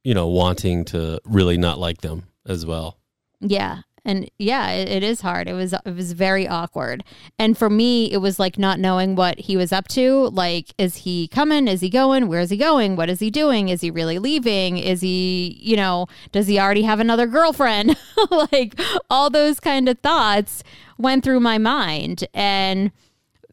you 0.03 0.15
know 0.15 0.29
wanting 0.29 0.85
to 0.87 1.21
really 1.25 1.59
not 1.59 1.79
like 1.79 2.01
them 2.01 2.25
as 2.47 2.65
well. 2.65 2.99
Yeah. 3.41 3.81
And 4.07 4.31
yeah, 4.39 4.71
it, 4.71 4.89
it 4.89 5.03
is 5.03 5.23
hard. 5.23 5.49
It 5.49 5.55
was 5.55 5.73
it 5.73 5.95
was 5.95 6.13
very 6.13 6.47
awkward. 6.47 7.05
And 7.39 7.57
for 7.57 7.71
me, 7.71 8.13
it 8.13 8.19
was 8.19 8.39
like 8.39 8.59
not 8.59 8.79
knowing 8.79 9.15
what 9.15 9.41
he 9.41 9.57
was 9.57 9.73
up 9.73 9.89
to. 9.89 10.29
Like, 10.29 10.75
is 10.77 10.97
he 10.97 11.27
coming? 11.29 11.67
Is 11.69 11.81
he 11.81 11.89
going? 11.89 12.29
Where 12.29 12.41
is 12.41 12.51
he 12.51 12.59
going? 12.59 12.97
What 12.97 13.09
is 13.09 13.21
he 13.21 13.31
doing? 13.31 13.71
Is 13.71 13.81
he 13.81 13.91
really 13.91 14.19
leaving? 14.19 14.77
Is 14.77 15.01
he, 15.01 15.59
you 15.61 15.77
know, 15.77 16.07
does 16.33 16.47
he 16.47 16.59
already 16.61 16.83
have 16.83 17.01
another 17.01 17.27
girlfriend? 17.27 17.97
like 18.31 18.79
all 19.09 19.31
those 19.31 19.59
kind 19.59 19.89
of 19.89 19.99
thoughts 20.01 20.63
went 20.99 21.25
through 21.25 21.41
my 21.41 21.57
mind. 21.57 22.27
And 22.35 22.93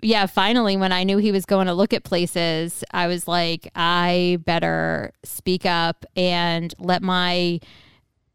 yeah, 0.01 0.25
finally, 0.25 0.77
when 0.77 0.91
I 0.91 1.03
knew 1.03 1.17
he 1.17 1.31
was 1.31 1.45
going 1.45 1.67
to 1.67 1.73
look 1.73 1.93
at 1.93 2.03
places, 2.03 2.83
I 2.91 3.07
was 3.07 3.27
like, 3.27 3.69
I 3.75 4.39
better 4.45 5.11
speak 5.23 5.65
up 5.65 6.05
and 6.15 6.73
let 6.79 7.01
my 7.01 7.59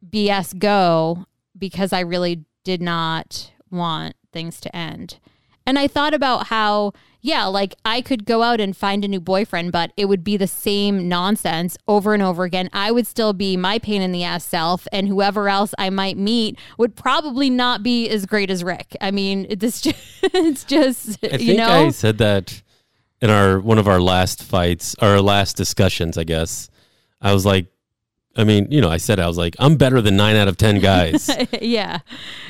BS 0.09 0.59
go 0.59 1.27
because 1.59 1.93
I 1.93 2.01
really 2.01 2.45
did 2.65 2.83
not 2.83 3.53
want 3.71 4.15
things 4.33 4.61
to 4.61 4.77
end. 4.77 5.19
And 5.67 5.79
I 5.79 5.89
thought 5.89 6.15
about 6.15 6.47
how, 6.47 6.93
yeah, 7.27 7.47
like 7.47 7.75
I 7.85 8.03
could 8.03 8.25
go 8.25 8.45
out 8.45 8.61
and 8.61 8.77
find 8.77 9.05
a 9.05 9.09
new 9.09 9.19
boyfriend, 9.19 9.73
but 9.73 9.93
it 9.97 10.05
would 10.05 10.23
be 10.23 10.37
the 10.37 10.47
same 10.47 11.09
nonsense 11.09 11.77
over 11.89 12.15
and 12.15 12.23
over 12.23 12.45
again. 12.45 12.71
I 12.73 12.93
would 12.93 13.05
still 13.05 13.33
be 13.33 13.57
my 13.57 13.81
pain 13.81 14.01
in 14.01 14.13
the 14.13 14.23
ass 14.23 14.45
self, 14.45 14.87
and 14.93 15.09
whoever 15.09 15.49
else 15.49 15.75
I 15.77 15.91
might 15.91 16.17
meet 16.17 16.57
would 16.79 16.95
probably 16.95 17.51
not 17.51 17.83
be 17.83 18.09
as 18.09 18.27
great 18.27 18.49
as 18.49 18.63
Rick. 18.63 18.97
I 19.01 19.11
mean, 19.11 19.59
this 19.59 19.81
just, 19.83 19.99
it's 20.23 20.63
just, 20.63 21.19
I 21.25 21.33
you 21.33 21.39
think 21.39 21.59
know, 21.59 21.69
I 21.69 21.89
said 21.91 22.19
that 22.19 22.63
in 23.21 23.29
our 23.29 23.59
one 23.59 23.79
of 23.79 23.89
our 23.89 24.01
last 24.01 24.45
fights, 24.45 24.95
our 25.01 25.21
last 25.21 25.57
discussions. 25.57 26.17
I 26.17 26.23
guess 26.23 26.71
I 27.21 27.33
was 27.35 27.45
like, 27.45 27.67
I 28.37 28.45
mean, 28.45 28.71
you 28.71 28.81
know, 28.81 28.91
I 28.91 28.99
said 28.99 29.19
I 29.19 29.27
was 29.27 29.39
like, 29.39 29.57
I'm 29.59 29.77
better 29.77 30.03
than 30.03 30.17
nine 30.17 30.37
out 30.37 30.47
of 30.47 30.57
ten 30.57 30.79
guys. 30.79 31.31
yeah. 31.63 32.01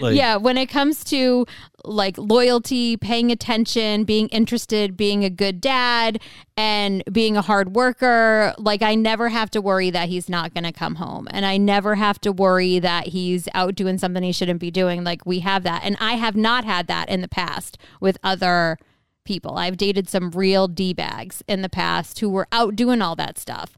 Like, 0.01 0.17
yeah, 0.17 0.37
when 0.37 0.59
it 0.59 0.67
comes 0.67 1.05
to 1.05 1.47
like 1.85 2.19
loyalty, 2.19 2.97
paying 2.97 3.31
attention, 3.31 4.05
being 4.05 4.29
interested, 4.29 4.97
being 4.97 5.25
a 5.25 5.31
good 5.31 5.61
dad, 5.61 6.21
and 6.57 7.05
being 7.13 7.37
a 7.37 7.43
hard 7.43 7.77
worker, 7.77 8.55
like 8.59 8.83
I 8.83 8.97
never 8.97 9.29
have 9.29 9.51
to 9.53 9.61
worry 9.61 9.91
that 9.91 10.09
he's 10.09 10.29
not 10.29 10.53
going 10.53 10.65
to 10.65 10.73
come 10.73 10.97
home. 10.97 11.29
And 11.31 11.47
I 11.47 11.57
never 11.57 11.95
have 11.95 12.21
to 12.23 12.33
worry 12.33 12.81
that 12.81 13.09
he's 13.09 13.49
out 13.55 13.77
doing 13.77 13.99
something 13.99 14.23
he 14.23 14.33
shouldn't 14.33 14.61
be 14.61 14.73
doing. 14.73 15.05
Like 15.05 15.25
we 15.25 15.41
have 15.41 15.63
that. 15.63 15.83
And 15.85 15.97
I 16.01 16.15
have 16.15 16.35
not 16.35 16.65
had 16.65 16.89
that 16.89 17.09
in 17.09 17.21
the 17.21 17.29
past 17.29 17.79
with 18.01 18.19
other 18.25 18.79
people. 19.25 19.57
I've 19.57 19.77
dated 19.77 20.09
some 20.09 20.31
real 20.31 20.67
D 20.69 20.93
bags 20.93 21.43
in 21.47 21.63
the 21.63 21.69
past 21.69 22.19
who 22.21 22.31
were 22.31 22.49
out 22.51 22.75
doing 22.75 23.03
all 23.03 23.17
that 23.17 23.39
stuff. 23.39 23.77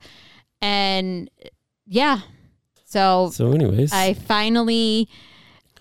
And 0.61 1.31
yeah. 1.89 2.21
So 2.85 3.31
So, 3.33 3.53
anyways, 3.53 3.93
I 3.93 4.15
finally 4.15 5.09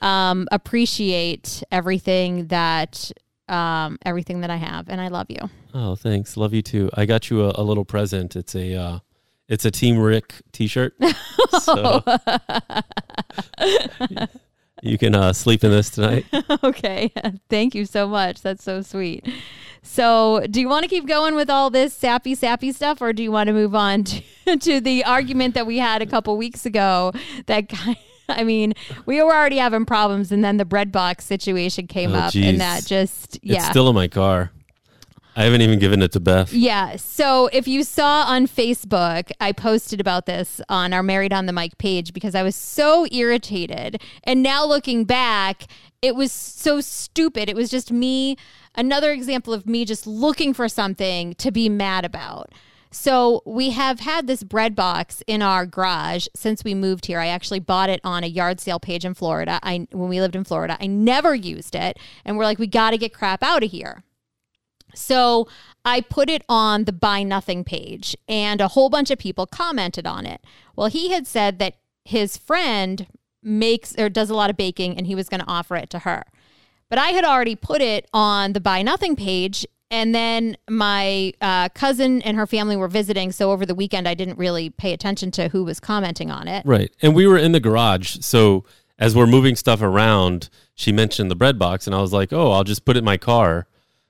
um, 0.01 0.47
appreciate 0.51 1.63
everything 1.71 2.47
that 2.47 3.11
um, 3.47 3.97
everything 4.05 4.41
that 4.41 4.49
I 4.49 4.57
have, 4.57 4.89
and 4.89 4.99
I 4.99 5.07
love 5.07 5.27
you. 5.29 5.49
oh, 5.73 5.95
thanks, 5.95 6.35
love 6.35 6.53
you 6.53 6.61
too. 6.61 6.89
I 6.93 7.05
got 7.05 7.29
you 7.29 7.43
a, 7.45 7.53
a 7.55 7.63
little 7.63 7.85
present. 7.85 8.35
It's 8.35 8.55
a 8.55 8.75
uh, 8.75 8.99
it's 9.47 9.63
a 9.65 9.71
Team 9.71 9.97
Rick 9.97 10.33
T-shirt. 10.51 10.95
so 11.61 12.03
you 14.81 14.97
can 14.97 15.15
uh, 15.15 15.31
sleep 15.33 15.63
in 15.63 15.71
this 15.71 15.89
tonight. 15.89 16.25
okay, 16.63 17.11
thank 17.49 17.73
you 17.73 17.85
so 17.85 18.07
much. 18.07 18.41
That's 18.41 18.63
so 18.63 18.81
sweet. 18.81 19.25
So, 19.87 20.45
do 20.51 20.59
you 20.59 20.67
want 20.69 20.83
to 20.83 20.89
keep 20.89 21.07
going 21.07 21.33
with 21.35 21.49
all 21.49 21.69
this 21.69 21.93
sappy, 21.93 22.35
sappy 22.35 22.71
stuff, 22.71 23.01
or 23.01 23.13
do 23.13 23.23
you 23.23 23.31
want 23.31 23.47
to 23.47 23.53
move 23.53 23.73
on 23.73 24.03
to, 24.45 24.57
to 24.57 24.81
the 24.81 25.03
argument 25.05 25.53
that 25.55 25.65
we 25.65 25.77
had 25.79 26.01
a 26.01 26.05
couple 26.05 26.35
weeks 26.37 26.65
ago? 26.65 27.13
That. 27.47 27.71
I 28.29 28.43
mean, 28.43 28.73
we 29.05 29.23
were 29.23 29.33
already 29.33 29.55
having 29.55 29.85
problems, 29.85 30.33
and 30.33 30.43
then 30.43 30.57
the 30.57 30.65
bread 30.65 30.91
box 30.91 31.23
situation 31.23 31.87
came 31.87 32.11
Oh, 32.13 32.17
up, 32.17 32.33
geez. 32.33 32.45
and 32.45 32.59
that 32.59 32.85
just 32.85 33.39
yeah. 33.41 33.55
It's 33.59 33.67
still 33.69 33.87
in 33.87 33.95
my 33.95 34.09
car. 34.09 34.51
I 35.37 35.43
haven't 35.43 35.61
even 35.61 35.79
given 35.79 36.01
it 36.01 36.11
to 36.11 36.19
Beth. 36.19 36.51
Yeah. 36.51 36.97
So 36.97 37.47
if 37.53 37.69
you 37.69 37.83
saw 37.83 38.23
on 38.23 38.47
Facebook, 38.47 39.31
I 39.39 39.53
posted 39.53 40.01
about 40.01 40.25
this 40.25 40.59
on 40.67 40.91
our 40.91 41.03
Married 41.03 41.31
on 41.31 41.45
the 41.45 41.53
Mic 41.53 41.77
page 41.77 42.11
because 42.11 42.35
I 42.35 42.43
was 42.43 42.55
so 42.55 43.05
irritated. 43.11 44.01
And 44.25 44.43
now 44.43 44.65
looking 44.65 45.05
back, 45.05 45.67
it 46.01 46.15
was 46.15 46.31
so 46.31 46.81
stupid. 46.81 47.49
It 47.49 47.55
was 47.55 47.69
just 47.69 47.91
me, 47.91 48.37
another 48.75 49.11
example 49.11 49.53
of 49.53 49.65
me 49.65 49.85
just 49.85 50.05
looking 50.05 50.53
for 50.53 50.69
something 50.69 51.33
to 51.35 51.51
be 51.51 51.69
mad 51.69 52.05
about. 52.05 52.51
So 52.91 53.41
we 53.45 53.71
have 53.71 53.99
had 53.99 54.27
this 54.27 54.43
bread 54.43 54.75
box 54.75 55.21
in 55.27 55.41
our 55.41 55.65
garage 55.65 56.27
since 56.35 56.63
we 56.63 56.73
moved 56.73 57.07
here. 57.07 57.19
I 57.19 57.27
actually 57.27 57.59
bought 57.59 57.89
it 57.89 57.99
on 58.03 58.23
a 58.23 58.27
yard 58.27 58.59
sale 58.59 58.79
page 58.79 59.05
in 59.05 59.13
Florida. 59.13 59.59
I 59.61 59.87
when 59.91 60.09
we 60.09 60.21
lived 60.21 60.35
in 60.35 60.45
Florida, 60.45 60.77
I 60.79 60.87
never 60.87 61.35
used 61.35 61.75
it, 61.75 61.99
and 62.23 62.37
we're 62.37 62.45
like, 62.45 62.59
we 62.59 62.67
got 62.67 62.91
to 62.91 62.97
get 62.97 63.13
crap 63.13 63.43
out 63.43 63.63
of 63.63 63.71
here. 63.71 64.03
So 64.95 65.47
I 65.83 66.01
put 66.01 66.29
it 66.29 66.43
on 66.47 66.85
the 66.85 66.93
buy 66.93 67.23
nothing 67.23 67.63
page, 67.63 68.15
and 68.27 68.61
a 68.61 68.69
whole 68.69 68.89
bunch 68.89 69.11
of 69.11 69.19
people 69.19 69.45
commented 69.45 70.07
on 70.07 70.25
it. 70.25 70.41
Well, 70.75 70.87
he 70.87 71.09
had 71.11 71.27
said 71.27 71.59
that 71.59 71.75
his 72.05 72.37
friend 72.37 73.07
makes 73.47 73.95
or 73.97 74.09
does 74.09 74.29
a 74.29 74.35
lot 74.35 74.49
of 74.49 74.57
baking, 74.57 74.97
and 74.97 75.07
he 75.07 75.15
was 75.15 75.29
going 75.29 75.39
to 75.39 75.47
offer 75.47 75.75
it 75.75 75.89
to 75.91 75.99
her. 75.99 76.23
But 76.89 76.99
I 76.99 77.09
had 77.09 77.23
already 77.23 77.55
put 77.55 77.81
it 77.81 78.07
on 78.13 78.53
the 78.53 78.59
buy 78.59 78.81
nothing 78.81 79.15
page. 79.15 79.65
And 79.89 80.13
then 80.13 80.57
my 80.69 81.31
uh, 81.39 81.69
cousin 81.69 82.21
and 82.23 82.35
her 82.35 82.45
family 82.45 82.75
were 82.75 82.89
visiting. 82.89 83.31
So 83.31 83.51
over 83.53 83.65
the 83.65 83.73
weekend, 83.73 84.05
I 84.05 84.15
didn't 84.15 84.37
really 84.37 84.69
pay 84.69 84.91
attention 84.91 85.31
to 85.31 85.47
who 85.47 85.63
was 85.63 85.79
commenting 85.79 86.29
on 86.29 86.49
it. 86.49 86.65
Right. 86.65 86.91
And 87.01 87.15
we 87.15 87.25
were 87.25 87.37
in 87.37 87.53
the 87.53 87.61
garage. 87.61 88.17
So 88.19 88.65
as 88.99 89.15
we're 89.15 89.27
moving 89.27 89.55
stuff 89.55 89.81
around, 89.81 90.49
she 90.75 90.91
mentioned 90.91 91.31
the 91.31 91.37
bread 91.37 91.57
box. 91.57 91.87
And 91.87 91.95
I 91.95 92.01
was 92.01 92.11
like, 92.11 92.33
oh, 92.33 92.51
I'll 92.51 92.65
just 92.65 92.83
put 92.83 92.97
it 92.97 92.99
in 92.99 93.05
my 93.05 93.15
car. 93.15 93.67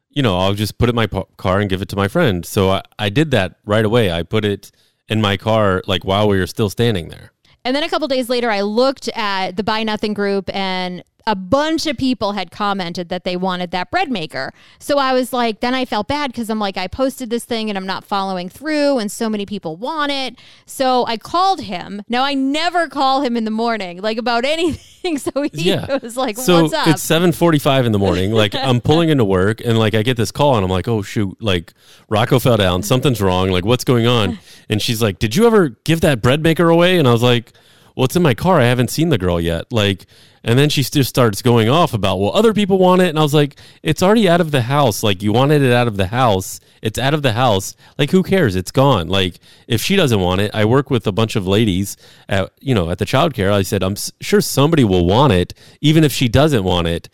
You 0.10 0.24
know, 0.24 0.40
I'll 0.40 0.56
just 0.56 0.80
put 0.80 0.90
it 0.90 0.94
in 0.94 0.96
my 0.96 1.06
po- 1.06 1.30
car 1.38 1.60
and 1.60 1.70
give 1.70 1.84
it 1.84 1.90
to 1.90 1.96
my 1.96 2.08
friend. 2.08 2.44
So 2.44 2.72
I, 2.72 2.82
I 2.98 3.10
did 3.10 3.30
that 3.32 3.60
right 3.64 3.86
away. 3.86 4.12
I 4.12 4.24
put 4.24 4.46
it 4.46 4.72
in 5.08 5.22
my 5.22 5.38
car, 5.38 5.84
like 5.86 6.04
while 6.04 6.28
we 6.28 6.40
were 6.40 6.48
still 6.48 6.72
standing 6.72 7.10
there. 7.10 7.32
And 7.68 7.76
then 7.76 7.84
a 7.84 7.90
couple 7.90 8.08
days 8.08 8.30
later, 8.30 8.50
I 8.50 8.62
looked 8.62 9.10
at 9.10 9.58
the 9.58 9.64
Buy 9.64 9.84
Nothing 9.84 10.14
group 10.14 10.50
and 10.56 11.04
a 11.28 11.36
bunch 11.36 11.86
of 11.86 11.96
people 11.98 12.32
had 12.32 12.50
commented 12.50 13.10
that 13.10 13.24
they 13.24 13.36
wanted 13.38 13.70
that 13.72 13.92
bread 13.92 14.10
maker. 14.10 14.52
So 14.80 14.98
I 14.98 15.14
was 15.14 15.32
like, 15.32 15.60
then 15.60 15.76
I 15.76 15.86
felt 15.86 16.08
bad 16.08 16.32
because 16.32 16.50
I'm 16.50 16.58
like, 16.58 16.78
I 16.78 16.88
posted 16.88 17.30
this 17.30 17.46
thing 17.46 17.70
and 17.70 17.78
I'm 17.78 17.86
not 17.86 18.04
following 18.04 18.50
through, 18.50 18.98
and 18.98 19.12
so 19.12 19.30
many 19.30 19.46
people 19.46 19.76
want 19.76 20.12
it. 20.12 20.40
So 20.66 21.06
I 21.06 21.18
called 21.18 21.62
him. 21.62 22.02
Now 22.10 22.24
I 22.24 22.34
never 22.34 22.88
call 22.88 23.22
him 23.22 23.38
in 23.38 23.44
the 23.44 23.52
morning, 23.52 24.02
like 24.02 24.18
about 24.18 24.46
anything. 24.56 25.18
So 25.20 25.44
he 25.44 25.50
Yeah. 25.70 26.00
was 26.02 26.18
like, 26.18 26.38
So 26.38 26.64
what's 26.64 26.74
up? 26.74 26.88
it's 26.88 27.04
seven 27.04 27.32
forty-five 27.32 27.86
in 27.86 27.92
the 27.92 28.00
morning. 28.00 28.32
Like 28.32 28.56
I'm 28.56 28.82
pulling 28.82 29.10
into 29.10 29.24
work, 29.26 29.62
and 29.64 29.78
like 29.78 29.94
I 29.94 30.02
get 30.04 30.18
this 30.18 30.32
call, 30.32 30.56
and 30.56 30.66
I'm 30.66 30.72
like, 30.72 30.88
"Oh 30.88 31.02
shoot!" 31.02 31.38
Like 31.42 31.74
Rocco 32.10 32.40
fell 32.40 32.58
down. 32.58 32.84
Something's 32.84 33.22
wrong. 33.22 33.50
Like 33.50 33.64
what's 33.66 33.84
going 33.84 34.08
on? 34.08 34.40
And 34.70 34.82
she's 34.82 35.02
like, 35.02 35.20
"Did 35.20 35.36
you 35.36 35.46
ever 35.46 35.70
give 35.84 36.02
that 36.02 36.22
bread 36.22 36.42
maker 36.42 36.70
away?" 36.70 36.98
And 37.00 37.08
I 37.08 37.12
was 37.14 37.22
like, 37.24 37.54
"Well, 37.98 38.06
it's 38.06 38.16
in 38.16 38.22
my 38.22 38.36
car. 38.36 38.62
I 38.62 38.66
haven't 38.66 38.92
seen 38.92 39.10
the 39.10 39.18
girl 39.18 39.42
yet." 39.42 39.74
Like, 39.74 40.06
and 40.44 40.58
then 40.58 40.70
she 40.70 40.84
just 40.84 41.10
starts 41.10 41.42
going 41.42 41.68
off 41.68 41.94
about, 41.94 42.20
"Well, 42.20 42.32
other 42.32 42.54
people 42.54 42.78
want 42.78 43.02
it," 43.02 43.10
and 43.10 43.18
I 43.18 43.24
was 43.24 43.34
like, 43.34 43.60
"It's 43.82 44.04
already 44.04 44.30
out 44.30 44.40
of 44.40 44.52
the 44.52 44.62
house. 44.62 45.02
Like 45.02 45.24
you 45.24 45.34
wanted 45.34 45.64
it 45.64 45.74
out 45.74 45.88
of 45.88 45.98
the 45.98 46.08
house. 46.08 46.60
It's 46.82 47.00
out 47.00 47.16
of 47.16 47.24
the 47.24 47.34
house. 47.34 47.76
Like 47.98 48.12
who 48.12 48.22
cares? 48.22 48.56
It's 48.56 48.72
gone. 48.72 49.10
Like 49.10 49.40
if 49.68 49.82
she 49.82 49.96
doesn't 49.96 50.20
want 50.20 50.42
it, 50.42 50.52
I 50.54 50.64
work 50.64 50.92
with 50.92 51.08
a 51.08 51.12
bunch 51.12 51.36
of 51.36 51.48
ladies 51.48 51.98
at 52.30 52.52
you 52.62 52.76
know 52.76 52.92
at 52.92 53.00
the 53.00 53.06
childcare. 53.06 53.52
I 53.52 53.64
said, 53.64 53.82
I'm 53.82 53.96
sure 54.22 54.42
somebody 54.42 54.84
will 54.84 55.06
want 55.06 55.34
it, 55.34 55.56
even 55.82 56.04
if 56.04 56.14
she 56.14 56.30
doesn't 56.30 56.64
want 56.64 56.88
it. 56.88 57.10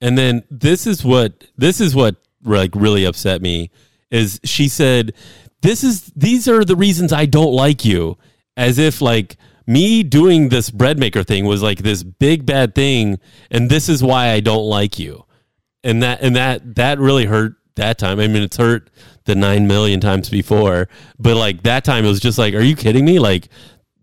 And 0.00 0.18
then 0.18 0.42
this 0.50 0.86
is 0.86 1.04
what 1.04 1.44
this 1.56 1.80
is 1.80 1.94
what 1.94 2.16
like 2.44 2.72
really 2.74 3.04
upset 3.04 3.40
me 3.40 3.70
is 4.10 4.40
she 4.44 4.68
said, 4.68 5.12
"This 5.62 5.82
is 5.82 6.12
these 6.14 6.46
are 6.48 6.64
the 6.64 6.76
reasons 6.76 7.12
I 7.12 7.26
don't 7.26 7.52
like 7.52 7.84
you," 7.84 8.18
as 8.56 8.78
if 8.78 9.00
like 9.00 9.36
me 9.66 10.02
doing 10.02 10.48
this 10.48 10.70
bread 10.70 10.98
maker 10.98 11.22
thing 11.22 11.44
was 11.44 11.62
like 11.62 11.78
this 11.78 12.02
big 12.02 12.46
bad 12.46 12.74
thing, 12.74 13.18
and 13.50 13.70
this 13.70 13.88
is 13.88 14.02
why 14.02 14.30
I 14.30 14.40
don't 14.40 14.66
like 14.66 14.98
you. 14.98 15.24
And 15.82 16.02
that 16.02 16.20
and 16.22 16.36
that 16.36 16.76
that 16.76 16.98
really 16.98 17.26
hurt 17.26 17.54
that 17.76 17.98
time. 17.98 18.20
I 18.20 18.28
mean, 18.28 18.42
it's 18.42 18.56
hurt 18.56 18.90
the 19.24 19.34
nine 19.34 19.66
million 19.66 20.00
times 20.00 20.28
before, 20.28 20.88
but 21.18 21.36
like 21.36 21.62
that 21.62 21.84
time 21.84 22.04
it 22.04 22.08
was 22.08 22.20
just 22.20 22.38
like, 22.38 22.54
are 22.54 22.60
you 22.60 22.76
kidding 22.76 23.04
me? 23.04 23.18
Like 23.18 23.48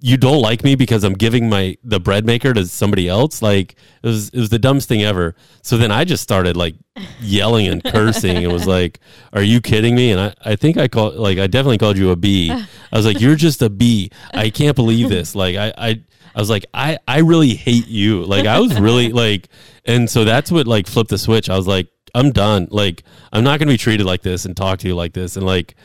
you 0.04 0.18
don't 0.18 0.42
like 0.42 0.64
me 0.64 0.74
because 0.74 1.04
I'm 1.04 1.14
giving 1.14 1.48
my 1.48 1.78
the 1.84 2.00
bread 2.00 2.26
maker 2.26 2.54
to 2.54 2.66
somebody 2.66 3.08
else. 3.08 3.44
Like 3.44 3.76
it 4.02 4.08
was 4.08 4.30
it 4.30 4.40
was 4.40 4.50
the 4.50 4.58
dumbest 4.58 4.88
thing 4.88 5.04
ever. 5.04 5.36
So 5.62 5.78
then 5.78 5.92
I 5.92 6.06
just 6.06 6.24
started 6.24 6.58
like 6.58 6.76
yelling 7.20 7.68
and 7.68 7.84
cursing 7.84 8.38
and 8.38 8.52
was 8.52 8.66
like, 8.66 9.00
"Are 9.32 9.44
you 9.44 9.62
kidding 9.62 9.96
me?" 9.96 10.12
And 10.12 10.20
I, 10.20 10.34
I 10.44 10.56
think 10.56 10.78
I 10.78 10.88
called 10.88 11.16
like 11.16 11.38
I 11.38 11.46
definitely 11.46 11.78
called 11.78 11.98
you 11.98 12.10
a 12.10 12.16
B. 12.16 12.52
I 12.52 12.68
was 12.98 13.06
like, 13.06 13.22
"You're 13.22 13.36
just 13.36 13.62
a 13.62 13.70
B. 13.70 14.10
I 14.34 14.50
can't 14.50 14.76
believe 14.76 15.10
this." 15.10 15.36
Like 15.36 15.56
I 15.56 15.72
I 15.78 16.02
I 16.34 16.40
was 16.40 16.50
like, 16.50 16.66
I 16.74 16.98
I 17.08 17.20
really 17.20 17.54
hate 17.54 17.88
you. 17.88 18.24
Like 18.24 18.48
I 18.48 18.60
was 18.60 18.80
really 18.80 19.12
like, 19.12 19.50
and 19.86 20.10
so 20.10 20.24
that's 20.24 20.52
what 20.52 20.66
like 20.66 20.88
flipped 20.88 21.12
the 21.12 21.20
switch. 21.20 21.48
I 21.48 21.56
was 21.56 21.68
like, 21.68 21.90
I'm 22.16 22.32
done. 22.32 22.68
Like 22.72 23.04
I'm 23.32 23.44
not 23.44 23.60
gonna 23.60 23.72
be 23.72 23.78
treated 23.78 24.08
like 24.08 24.24
this 24.24 24.46
and 24.46 24.58
talk 24.58 24.80
to 24.80 24.88
you 24.88 24.96
like 24.96 25.14
this. 25.14 25.36
And 25.38 25.46
like, 25.46 25.76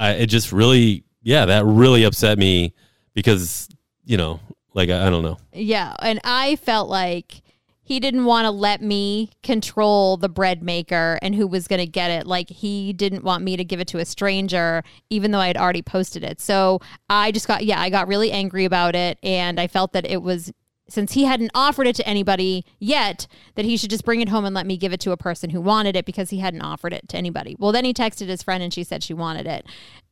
I 0.00 0.14
it 0.14 0.26
just 0.26 0.50
really 0.50 1.04
yeah 1.22 1.44
that 1.46 1.64
really 1.64 2.02
upset 2.02 2.38
me 2.38 2.74
because 3.14 3.68
you 4.04 4.16
know 4.16 4.40
like 4.74 4.90
I, 4.90 5.06
I 5.06 5.10
don't 5.10 5.22
know 5.22 5.38
Yeah, 5.52 5.94
and 6.00 6.20
I 6.24 6.56
felt 6.56 6.88
like 6.88 7.42
he 7.84 7.98
didn't 7.98 8.24
want 8.24 8.44
to 8.44 8.50
let 8.50 8.80
me 8.80 9.30
control 9.42 10.16
the 10.16 10.28
bread 10.28 10.62
maker 10.62 11.18
and 11.20 11.34
who 11.34 11.46
was 11.46 11.66
going 11.66 11.80
to 11.80 11.86
get 11.86 12.10
it. 12.10 12.26
Like 12.26 12.48
he 12.48 12.92
didn't 12.92 13.24
want 13.24 13.42
me 13.42 13.56
to 13.56 13.64
give 13.64 13.80
it 13.80 13.88
to 13.88 13.98
a 13.98 14.04
stranger 14.04 14.84
even 15.10 15.32
though 15.32 15.40
I 15.40 15.48
had 15.48 15.56
already 15.56 15.82
posted 15.82 16.22
it. 16.22 16.40
So 16.40 16.80
I 17.10 17.32
just 17.32 17.48
got 17.48 17.64
yeah, 17.64 17.80
I 17.80 17.90
got 17.90 18.08
really 18.08 18.30
angry 18.30 18.64
about 18.64 18.94
it 18.94 19.18
and 19.22 19.60
I 19.60 19.66
felt 19.66 19.92
that 19.92 20.06
it 20.06 20.22
was 20.22 20.52
since 20.92 21.12
he 21.12 21.24
hadn't 21.24 21.50
offered 21.54 21.86
it 21.86 21.96
to 21.96 22.06
anybody 22.06 22.66
yet, 22.78 23.26
that 23.54 23.64
he 23.64 23.78
should 23.78 23.88
just 23.88 24.04
bring 24.04 24.20
it 24.20 24.28
home 24.28 24.44
and 24.44 24.54
let 24.54 24.66
me 24.66 24.76
give 24.76 24.92
it 24.92 25.00
to 25.00 25.12
a 25.12 25.16
person 25.16 25.48
who 25.50 25.60
wanted 25.60 25.96
it 25.96 26.04
because 26.04 26.28
he 26.28 26.38
hadn't 26.38 26.60
offered 26.60 26.92
it 26.92 27.08
to 27.08 27.16
anybody. 27.16 27.56
Well, 27.58 27.72
then 27.72 27.86
he 27.86 27.94
texted 27.94 28.28
his 28.28 28.42
friend 28.42 28.62
and 28.62 28.74
she 28.74 28.84
said 28.84 29.02
she 29.02 29.14
wanted 29.14 29.46
it. 29.46 29.64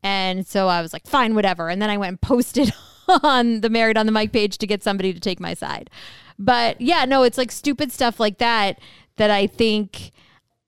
And 0.03 0.47
so 0.47 0.69
I 0.69 0.81
was 0.81 0.95
like, 0.95 1.07
fine, 1.07 1.35
whatever. 1.35 1.69
And 1.69 1.83
then 1.83 1.91
I 1.91 1.99
went 1.99 2.09
and 2.09 2.21
posted 2.21 2.73
on 3.23 3.61
the 3.61 3.69
Married 3.69 3.99
on 3.99 4.07
the 4.07 4.13
Mic 4.13 4.33
page 4.33 4.57
to 4.59 4.67
get 4.67 4.83
somebody 4.83 5.13
to 5.13 5.21
take 5.21 5.39
my 5.39 5.53
side. 5.53 5.91
But 6.39 6.81
yeah, 6.81 7.05
no, 7.05 7.25
it's 7.25 7.37
like 7.37 7.53
stupid 7.53 7.93
stuff 7.93 8.19
like 8.19 8.39
that 8.39 8.81
that 9.17 9.31
I 9.31 9.47
think 9.47 10.13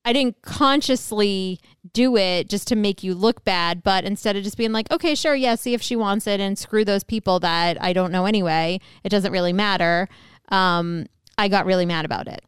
I 0.05 0.12
didn't 0.12 0.42
consciously 0.42 1.59
do 1.92 2.16
it 2.16 2.49
just 2.49 2.68
to 2.68 2.77
make 2.77 3.03
you 3.03 3.14
look 3.14 3.45
bad, 3.45 3.83
but 3.83 4.05
instead 4.05 4.37
of 4.37 4.45
just 4.45 4.57
being 4.57 4.73
like, 4.73 4.90
okay, 4.92 5.14
sure, 5.14 5.35
yeah, 5.35 5.57
see 5.57 5.75
if 5.75 5.83
she 5.83 5.97
wants 5.97 6.27
it 6.27 6.38
and 6.40 6.57
screw 6.59 6.85
those 6.85 7.03
people 7.03 7.40
that 7.40 7.83
I 7.83 7.92
don't 7.92 8.12
know 8.12 8.25
anyway, 8.27 8.81
it 9.03 9.09
doesn't 9.09 9.33
really 9.33 9.53
matter. 9.53 10.09
Um, 10.51 11.07
I 11.37 11.49
got 11.49 11.66
really 11.66 11.87
mad 11.87 12.05
about 12.05 12.29
it. 12.29 12.42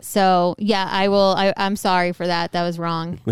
So 0.00 0.56
yeah, 0.58 0.88
I 0.90 1.08
will. 1.08 1.34
I, 1.36 1.52
I'm 1.56 1.76
sorry 1.76 2.12
for 2.12 2.26
that. 2.26 2.52
That 2.52 2.62
was 2.64 2.78
wrong. 2.78 3.20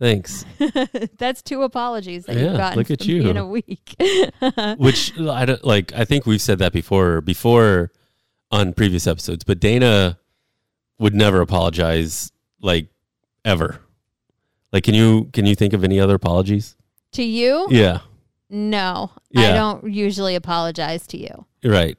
thanks 0.00 0.44
That's 1.18 1.42
two 1.42 1.62
apologies 1.64 2.26
that 2.26 2.36
Yeah, 2.36 2.42
you've 2.44 2.56
gotten 2.56 2.78
look 2.78 2.90
at 2.92 3.04
you. 3.04 3.28
in 3.28 3.36
a 3.36 3.44
week. 3.46 3.96
which 4.76 5.18
I 5.18 5.44
don't 5.44 5.64
like 5.64 5.92
I 5.92 6.04
think 6.04 6.24
we've 6.24 6.40
said 6.40 6.60
that 6.60 6.72
before 6.72 7.20
before 7.20 7.90
on 8.52 8.74
previous 8.74 9.08
episodes 9.08 9.42
but 9.42 9.58
Dana 9.58 10.16
would 11.00 11.14
never 11.16 11.40
apologize 11.40 12.30
like 12.60 12.88
ever 13.44 13.80
like 14.72 14.84
can 14.84 14.94
you 14.94 15.28
can 15.32 15.46
you 15.46 15.54
think 15.54 15.72
of 15.72 15.84
any 15.84 15.98
other 16.00 16.14
apologies 16.14 16.76
to 17.12 17.22
you? 17.22 17.66
yeah 17.70 18.00
No, 18.50 19.10
I 19.36 19.52
don't 19.52 19.92
usually 19.92 20.34
apologize 20.34 21.06
to 21.08 21.18
you. 21.18 21.46
right 21.64 21.96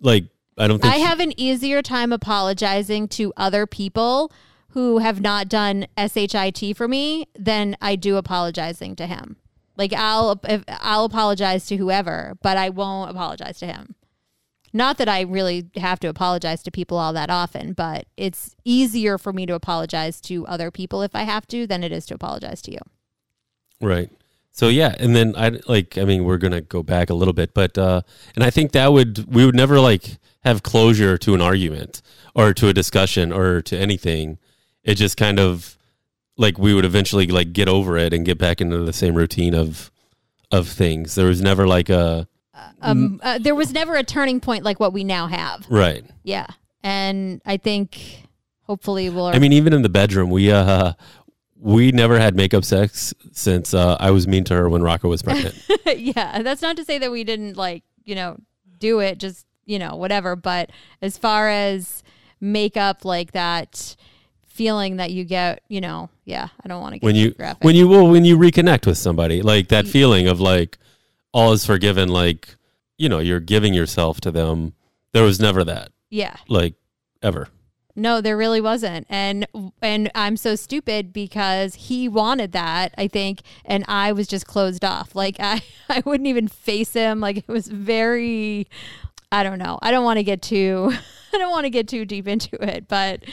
like 0.00 0.24
I 0.58 0.66
don't 0.68 0.80
think 0.82 0.92
I 0.92 0.96
she- 0.98 1.02
have 1.04 1.20
an 1.20 1.38
easier 1.40 1.80
time 1.82 2.12
apologizing 2.12 3.08
to 3.08 3.32
other 3.36 3.66
people 3.66 4.30
who 4.70 4.98
have 4.98 5.20
not 5.20 5.48
done 5.48 5.86
SHIT 5.98 6.76
for 6.76 6.88
me 6.88 7.26
than 7.38 7.76
I 7.80 7.94
do 7.96 8.16
apologizing 8.16 8.96
to 8.96 9.06
him. 9.06 9.36
Like 9.76 9.92
I'll 9.92 10.40
if, 10.44 10.64
I'll 10.68 11.04
apologize 11.04 11.66
to 11.66 11.76
whoever, 11.76 12.36
but 12.42 12.56
I 12.56 12.68
won't 12.70 13.10
apologize 13.10 13.58
to 13.60 13.66
him. 13.66 13.94
Not 14.72 14.98
that 14.98 15.08
I 15.08 15.22
really 15.22 15.66
have 15.76 16.00
to 16.00 16.08
apologize 16.08 16.62
to 16.62 16.70
people 16.70 16.96
all 16.96 17.12
that 17.12 17.30
often, 17.30 17.74
but 17.74 18.06
it's 18.16 18.54
easier 18.64 19.18
for 19.18 19.32
me 19.32 19.44
to 19.46 19.54
apologize 19.54 20.20
to 20.22 20.46
other 20.46 20.70
people 20.70 21.02
if 21.02 21.14
I 21.14 21.22
have 21.22 21.46
to 21.48 21.66
than 21.66 21.84
it 21.84 21.92
is 21.92 22.06
to 22.06 22.14
apologize 22.14 22.62
to 22.62 22.72
you. 22.72 22.78
Right. 23.80 24.10
So 24.50 24.68
yeah, 24.68 24.94
and 24.98 25.16
then 25.16 25.34
I 25.36 25.58
like 25.66 25.96
I 25.96 26.04
mean 26.04 26.24
we're 26.24 26.38
going 26.38 26.52
to 26.52 26.60
go 26.60 26.82
back 26.82 27.10
a 27.10 27.14
little 27.14 27.32
bit, 27.32 27.54
but 27.54 27.76
uh 27.76 28.02
and 28.34 28.44
I 28.44 28.50
think 28.50 28.72
that 28.72 28.92
would 28.92 29.32
we 29.32 29.44
would 29.46 29.54
never 29.54 29.80
like 29.80 30.18
have 30.44 30.62
closure 30.62 31.16
to 31.18 31.34
an 31.34 31.40
argument 31.40 32.02
or 32.34 32.52
to 32.54 32.68
a 32.68 32.74
discussion 32.74 33.32
or 33.32 33.62
to 33.62 33.78
anything. 33.78 34.38
It 34.84 34.96
just 34.96 35.16
kind 35.16 35.38
of 35.40 35.78
like 36.36 36.58
we 36.58 36.74
would 36.74 36.84
eventually 36.84 37.26
like 37.26 37.52
get 37.52 37.68
over 37.68 37.96
it 37.96 38.12
and 38.12 38.26
get 38.26 38.38
back 38.38 38.60
into 38.60 38.78
the 38.78 38.92
same 38.92 39.14
routine 39.14 39.54
of 39.54 39.90
of 40.50 40.68
things. 40.68 41.14
There 41.14 41.26
was 41.26 41.40
never 41.40 41.66
like 41.66 41.88
a 41.88 42.28
Um, 42.80 43.20
uh, 43.22 43.38
there 43.38 43.54
was 43.54 43.72
never 43.72 43.96
a 43.96 44.04
turning 44.04 44.40
point 44.40 44.64
like 44.64 44.80
what 44.80 44.92
we 44.92 45.04
now 45.04 45.26
have. 45.26 45.66
right. 45.70 46.04
Yeah, 46.22 46.46
and 46.82 47.40
I 47.46 47.56
think 47.56 48.26
hopefully 48.62 49.08
we'll. 49.10 49.26
I 49.26 49.38
mean 49.38 49.52
even 49.52 49.72
in 49.72 49.82
the 49.82 49.88
bedroom 49.88 50.30
we 50.30 50.50
uh 50.50 50.92
we 51.58 51.92
never 51.92 52.18
had 52.18 52.34
makeup 52.34 52.64
sex 52.64 53.14
since 53.32 53.72
uh 53.74 53.96
I 54.00 54.10
was 54.10 54.26
mean 54.26 54.44
to 54.44 54.54
her 54.54 54.68
when 54.68 54.82
Rocco 54.82 55.08
was 55.08 55.22
pregnant. 55.22 55.54
yeah, 55.96 56.42
that's 56.42 56.62
not 56.62 56.76
to 56.76 56.84
say 56.84 56.98
that 56.98 57.10
we 57.10 57.24
didn't 57.24 57.56
like, 57.56 57.84
you 58.04 58.14
know, 58.14 58.38
do 58.78 59.00
it, 59.00 59.18
just, 59.18 59.46
you 59.64 59.78
know, 59.78 59.94
whatever. 59.96 60.34
But 60.36 60.70
as 61.00 61.16
far 61.18 61.48
as 61.48 62.02
makeup, 62.40 63.04
like 63.04 63.32
that 63.32 63.96
feeling 64.44 64.96
that 64.96 65.10
you 65.12 65.24
get, 65.24 65.62
you 65.68 65.80
know, 65.80 66.10
yeah, 66.24 66.48
I 66.64 66.68
don't 66.68 66.80
want 66.80 66.94
to 66.94 66.98
get 66.98 67.06
when 67.06 67.14
you 67.16 67.30
graphic. 67.32 67.64
when 67.64 67.74
you 67.74 67.88
well 67.88 68.08
when 68.08 68.24
you 68.24 68.36
reconnect 68.36 68.86
with 68.86 68.98
somebody 68.98 69.40
like 69.42 69.68
that 69.68 69.86
feeling 69.86 70.28
of 70.28 70.40
like 70.40 70.78
all 71.32 71.52
is 71.52 71.64
forgiven 71.64 72.08
like 72.08 72.56
you 72.98 73.08
know 73.08 73.18
you're 73.18 73.40
giving 73.40 73.74
yourself 73.74 74.20
to 74.20 74.30
them 74.30 74.74
there 75.12 75.22
was 75.22 75.40
never 75.40 75.64
that 75.64 75.90
yeah. 76.10 76.36
like 76.48 76.74
ever 77.22 77.48
No, 77.94 78.20
there 78.22 78.36
really 78.36 78.60
wasn't. 78.60 79.06
And 79.10 79.46
and 79.82 80.10
I'm 80.14 80.36
so 80.36 80.56
stupid 80.56 81.12
because 81.12 81.74
he 81.74 82.08
wanted 82.08 82.52
that, 82.52 82.94
I 82.96 83.06
think, 83.06 83.42
and 83.64 83.84
I 83.86 84.12
was 84.12 84.26
just 84.26 84.46
closed 84.46 84.84
off. 84.84 85.14
Like 85.14 85.36
I 85.40 85.62
I 85.88 86.02
wouldn't 86.04 86.26
even 86.26 86.48
face 86.48 86.92
him. 86.94 87.20
Like 87.20 87.38
it 87.38 87.48
was 87.48 87.68
very 87.68 88.66
I 89.30 89.42
don't 89.42 89.58
know. 89.58 89.78
I 89.82 89.90
don't 89.90 90.04
want 90.04 90.18
to 90.18 90.22
get 90.22 90.42
too 90.42 90.92
I 91.34 91.38
don't 91.38 91.50
want 91.50 91.64
to 91.64 91.70
get 91.70 91.88
too 91.88 92.04
deep 92.04 92.26
into 92.26 92.56
it, 92.62 92.88
but 92.88 93.24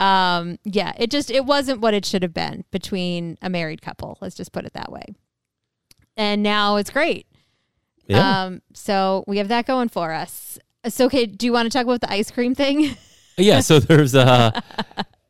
um 0.00 0.58
yeah, 0.64 0.92
it 0.98 1.10
just 1.10 1.30
it 1.30 1.46
wasn't 1.46 1.80
what 1.80 1.94
it 1.94 2.04
should 2.04 2.22
have 2.22 2.34
been 2.34 2.64
between 2.70 3.38
a 3.40 3.48
married 3.48 3.80
couple. 3.80 4.18
Let's 4.20 4.34
just 4.34 4.52
put 4.52 4.66
it 4.66 4.74
that 4.74 4.92
way. 4.92 5.04
And 6.16 6.42
now 6.42 6.76
it's 6.76 6.90
great. 6.90 7.26
Yeah 8.06 8.44
Um 8.44 8.62
so 8.72 9.24
we 9.26 9.38
have 9.38 9.48
that 9.48 9.66
going 9.66 9.88
for 9.88 10.12
us. 10.12 10.58
So 10.88 11.06
okay, 11.06 11.26
do 11.26 11.46
you 11.46 11.52
want 11.52 11.70
to 11.70 11.76
talk 11.76 11.84
about 11.86 12.00
the 12.00 12.10
ice 12.12 12.30
cream 12.30 12.54
thing? 12.54 12.96
yeah 13.36 13.60
so 13.60 13.78
there's 13.88 14.14
uh 14.14 14.60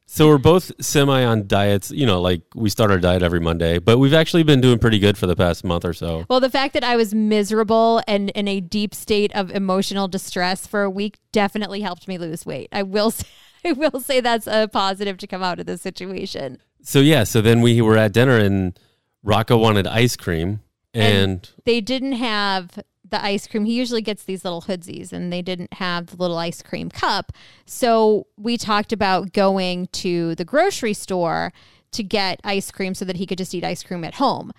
so 0.06 0.28
we're 0.28 0.38
both 0.38 0.70
semi 0.84 1.24
on 1.24 1.46
diets 1.46 1.90
you 1.90 2.04
know 2.06 2.20
like 2.20 2.42
we 2.54 2.68
start 2.68 2.90
our 2.90 2.98
diet 2.98 3.22
every 3.22 3.40
monday 3.40 3.78
but 3.78 3.98
we've 3.98 4.12
actually 4.12 4.42
been 4.42 4.60
doing 4.60 4.78
pretty 4.78 4.98
good 4.98 5.16
for 5.16 5.26
the 5.26 5.34
past 5.34 5.64
month 5.64 5.84
or 5.84 5.92
so 5.94 6.24
Well, 6.28 6.38
the 6.40 6.50
fact 6.50 6.74
that 6.74 6.84
I 6.84 6.96
was 6.96 7.14
miserable 7.14 8.02
and 8.06 8.28
in 8.30 8.46
a 8.46 8.60
deep 8.60 8.94
state 8.94 9.34
of 9.34 9.50
emotional 9.50 10.06
distress 10.06 10.66
for 10.66 10.82
a 10.82 10.90
week 10.90 11.18
definitely 11.32 11.80
helped 11.80 12.06
me 12.06 12.18
lose 12.18 12.44
weight. 12.44 12.68
I 12.72 12.82
will 12.82 13.10
say, 13.18 13.26
I 13.64 13.72
will 13.72 13.98
say 14.00 14.20
that's 14.20 14.46
a 14.46 14.68
positive 14.68 15.16
to 15.18 15.26
come 15.26 15.42
out 15.42 15.58
of 15.58 15.64
this 15.66 15.80
situation. 15.80 16.58
so 16.82 17.00
yeah 17.00 17.24
so 17.24 17.40
then 17.40 17.62
we 17.62 17.80
were 17.80 17.96
at 17.96 18.12
dinner 18.12 18.36
and 18.36 18.78
rocco 19.22 19.56
wanted 19.56 19.86
ice 19.86 20.14
cream 20.16 20.60
and 20.94 21.50
They 21.64 21.80
didn't 21.80 22.12
have 22.12 22.78
the 23.10 23.24
ice 23.24 23.46
cream. 23.46 23.64
He 23.64 23.74
usually 23.74 24.02
gets 24.02 24.24
these 24.24 24.44
little 24.44 24.62
hoodsies 24.62 25.12
and 25.12 25.32
they 25.32 25.42
didn't 25.42 25.74
have 25.74 26.06
the 26.06 26.16
little 26.16 26.38
ice 26.38 26.62
cream 26.62 26.90
cup. 26.90 27.32
So 27.66 28.26
we 28.36 28.56
talked 28.56 28.92
about 28.92 29.32
going 29.32 29.88
to 29.92 30.34
the 30.34 30.44
grocery 30.44 30.94
store 30.94 31.52
to 31.92 32.02
get 32.02 32.40
ice 32.42 32.70
cream 32.70 32.94
so 32.94 33.04
that 33.04 33.16
he 33.16 33.26
could 33.26 33.38
just 33.38 33.54
eat 33.54 33.64
ice 33.64 33.82
cream 33.82 34.04
at 34.04 34.14
home. 34.14 34.52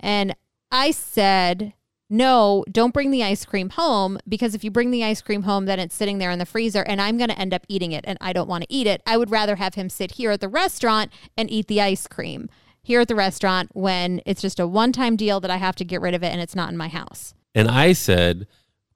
And 0.00 0.34
I 0.70 0.90
said, 0.90 1.72
no, 2.10 2.64
don't 2.70 2.92
bring 2.92 3.10
the 3.10 3.22
ice 3.22 3.46
cream 3.46 3.70
home 3.70 4.18
because 4.28 4.54
if 4.54 4.62
you 4.62 4.70
bring 4.70 4.90
the 4.90 5.02
ice 5.02 5.22
cream 5.22 5.44
home, 5.44 5.64
then 5.64 5.80
it's 5.80 5.94
sitting 5.94 6.18
there 6.18 6.30
in 6.30 6.38
the 6.38 6.44
freezer 6.44 6.82
and 6.82 7.00
I'm 7.00 7.16
going 7.16 7.30
to 7.30 7.38
end 7.38 7.54
up 7.54 7.64
eating 7.68 7.92
it 7.92 8.04
and 8.06 8.18
I 8.20 8.34
don't 8.34 8.48
want 8.48 8.64
to 8.64 8.72
eat 8.72 8.86
it. 8.86 9.00
I 9.06 9.16
would 9.16 9.30
rather 9.30 9.56
have 9.56 9.74
him 9.74 9.88
sit 9.88 10.12
here 10.12 10.30
at 10.32 10.40
the 10.40 10.48
restaurant 10.48 11.10
and 11.38 11.50
eat 11.50 11.68
the 11.68 11.80
ice 11.80 12.06
cream 12.06 12.50
here 12.82 13.00
at 13.00 13.08
the 13.08 13.14
restaurant 13.14 13.70
when 13.74 14.20
it's 14.26 14.42
just 14.42 14.58
a 14.58 14.66
one 14.66 14.92
time 14.92 15.16
deal 15.16 15.40
that 15.40 15.50
I 15.50 15.56
have 15.56 15.76
to 15.76 15.84
get 15.84 16.00
rid 16.00 16.14
of 16.14 16.22
it 16.22 16.32
and 16.32 16.40
it's 16.40 16.54
not 16.54 16.70
in 16.70 16.76
my 16.76 16.88
house. 16.88 17.34
And 17.54 17.68
I 17.68 17.92
said, 17.92 18.46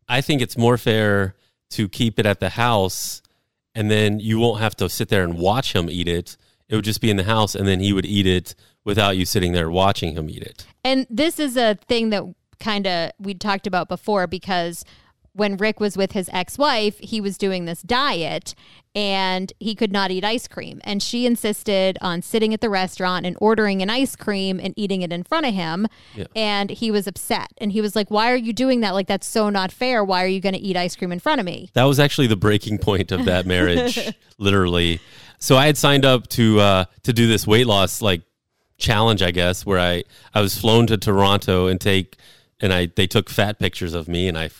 I 0.08 0.20
think 0.20 0.42
it's 0.42 0.56
more 0.56 0.78
fair 0.78 1.34
to 1.70 1.88
keep 1.88 2.18
it 2.18 2.26
at 2.26 2.40
the 2.40 2.50
house 2.50 3.22
and 3.74 3.90
then 3.90 4.20
you 4.20 4.38
won't 4.38 4.60
have 4.60 4.74
to 4.76 4.88
sit 4.88 5.08
there 5.08 5.22
and 5.22 5.38
watch 5.38 5.74
him 5.74 5.90
eat 5.90 6.08
it. 6.08 6.36
It 6.68 6.74
would 6.74 6.84
just 6.84 7.00
be 7.00 7.10
in 7.10 7.16
the 7.16 7.24
house 7.24 7.54
and 7.54 7.68
then 7.68 7.80
he 7.80 7.92
would 7.92 8.06
eat 8.06 8.26
it 8.26 8.54
without 8.84 9.16
you 9.16 9.24
sitting 9.24 9.52
there 9.52 9.70
watching 9.70 10.16
him 10.16 10.30
eat 10.30 10.42
it. 10.42 10.66
And 10.82 11.06
this 11.10 11.38
is 11.38 11.56
a 11.56 11.74
thing 11.86 12.10
that 12.10 12.24
kind 12.58 12.86
of 12.86 13.12
we'd 13.18 13.40
talked 13.40 13.66
about 13.66 13.88
before 13.88 14.26
because 14.26 14.84
when 15.36 15.56
Rick 15.58 15.80
was 15.80 15.96
with 15.96 16.12
his 16.12 16.30
ex 16.32 16.56
wife, 16.56 16.98
he 16.98 17.20
was 17.20 17.36
doing 17.36 17.66
this 17.66 17.82
diet 17.82 18.54
and 18.94 19.52
he 19.60 19.74
could 19.74 19.92
not 19.92 20.10
eat 20.10 20.24
ice 20.24 20.48
cream. 20.48 20.80
And 20.82 21.02
she 21.02 21.26
insisted 21.26 21.98
on 22.00 22.22
sitting 22.22 22.54
at 22.54 22.62
the 22.62 22.70
restaurant 22.70 23.26
and 23.26 23.36
ordering 23.38 23.82
an 23.82 23.90
ice 23.90 24.16
cream 24.16 24.58
and 24.58 24.72
eating 24.76 25.02
it 25.02 25.12
in 25.12 25.22
front 25.22 25.44
of 25.44 25.52
him. 25.52 25.86
Yeah. 26.14 26.24
And 26.34 26.70
he 26.70 26.90
was 26.90 27.06
upset. 27.06 27.48
And 27.58 27.72
he 27.72 27.82
was 27.82 27.94
like, 27.94 28.10
Why 28.10 28.32
are 28.32 28.36
you 28.36 28.54
doing 28.54 28.80
that? 28.80 28.94
Like, 28.94 29.06
that's 29.06 29.26
so 29.26 29.50
not 29.50 29.70
fair. 29.70 30.02
Why 30.02 30.24
are 30.24 30.28
you 30.28 30.40
going 30.40 30.54
to 30.54 30.60
eat 30.60 30.76
ice 30.76 30.96
cream 30.96 31.12
in 31.12 31.20
front 31.20 31.40
of 31.40 31.44
me? 31.44 31.70
That 31.74 31.84
was 31.84 32.00
actually 32.00 32.28
the 32.28 32.36
breaking 32.36 32.78
point 32.78 33.12
of 33.12 33.26
that 33.26 33.44
marriage, 33.46 33.98
literally. 34.38 35.00
So 35.38 35.56
I 35.56 35.66
had 35.66 35.76
signed 35.76 36.06
up 36.06 36.28
to 36.28 36.60
uh, 36.60 36.84
to 37.02 37.12
do 37.12 37.26
this 37.28 37.46
weight 37.46 37.66
loss 37.66 38.00
like 38.00 38.22
challenge, 38.78 39.20
I 39.20 39.30
guess, 39.30 39.66
where 39.66 39.78
I 39.78 40.04
I 40.32 40.40
was 40.40 40.58
flown 40.58 40.86
to 40.86 40.96
Toronto 40.96 41.66
and 41.66 41.78
take 41.78 42.16
and 42.60 42.72
I 42.72 42.86
they 42.86 43.06
took 43.06 43.28
fat 43.28 43.58
pictures 43.58 43.94
of 43.94 44.08
me, 44.08 44.28
and 44.28 44.38
I 44.38 44.50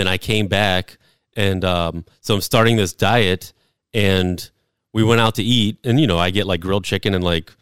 then 0.00 0.08
I 0.08 0.16
came 0.16 0.48
back, 0.48 0.96
and 1.36 1.62
um, 1.62 2.06
so 2.22 2.34
I'm 2.34 2.40
starting 2.40 2.76
this 2.76 2.94
diet, 2.94 3.52
and 3.92 4.50
we 4.94 5.04
went 5.04 5.20
out 5.20 5.34
to 5.34 5.42
eat, 5.42 5.76
and 5.84 6.00
you 6.00 6.06
know 6.06 6.18
I 6.18 6.30
get 6.30 6.46
like 6.46 6.62
grilled 6.62 6.84
chicken 6.84 7.14
and 7.14 7.22
like 7.22 7.52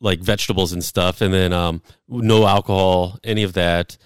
like 0.00 0.20
vegetables 0.20 0.72
and 0.72 0.82
stuff, 0.82 1.20
and 1.20 1.34
then 1.34 1.52
um, 1.52 1.82
no 2.08 2.46
alcohol, 2.46 3.18
any 3.22 3.42
of 3.42 3.52
that. 3.52 3.98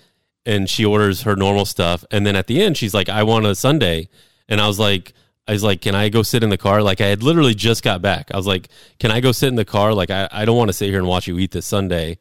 And 0.45 0.69
she 0.69 0.85
orders 0.85 1.23
her 1.23 1.37
normal 1.37 1.67
stuff, 1.67 2.05
and 2.11 2.27
then 2.27 2.35
at 2.35 2.49
the 2.49 2.61
end, 2.61 2.77
she's 2.77 2.95
like, 2.95 3.09
"I 3.09 3.23
want 3.23 3.47
a 3.47 3.55
sundae," 3.55 4.09
and 4.49 4.61
I 4.61 4.67
was 4.67 4.81
like, 4.81 5.12
"I 5.47 5.53
was 5.53 5.62
like, 5.62 5.81
can 5.81 5.95
I 5.95 6.09
go 6.09 6.25
sit 6.25 6.43
in 6.43 6.51
the 6.51 6.59
car?" 6.59 6.83
Like 6.83 7.01
I 7.01 7.07
had 7.07 7.23
literally 7.23 7.55
just 7.55 7.85
got 7.85 8.03
back. 8.03 8.33
I 8.35 8.37
was 8.37 8.47
like, 8.47 8.69
"Can 8.99 9.12
I 9.12 9.21
go 9.21 9.31
sit 9.31 9.49
in 9.49 9.55
the 9.55 9.64
car?" 9.64 9.95
Like 9.95 10.11
I, 10.11 10.29
I 10.33 10.45
don't 10.45 10.57
want 10.57 10.69
to 10.69 10.73
sit 10.73 10.88
here 10.88 10.99
and 10.99 11.07
watch 11.07 11.29
you 11.29 11.38
eat 11.38 11.53
this 11.53 11.67
sundae. 11.67 12.17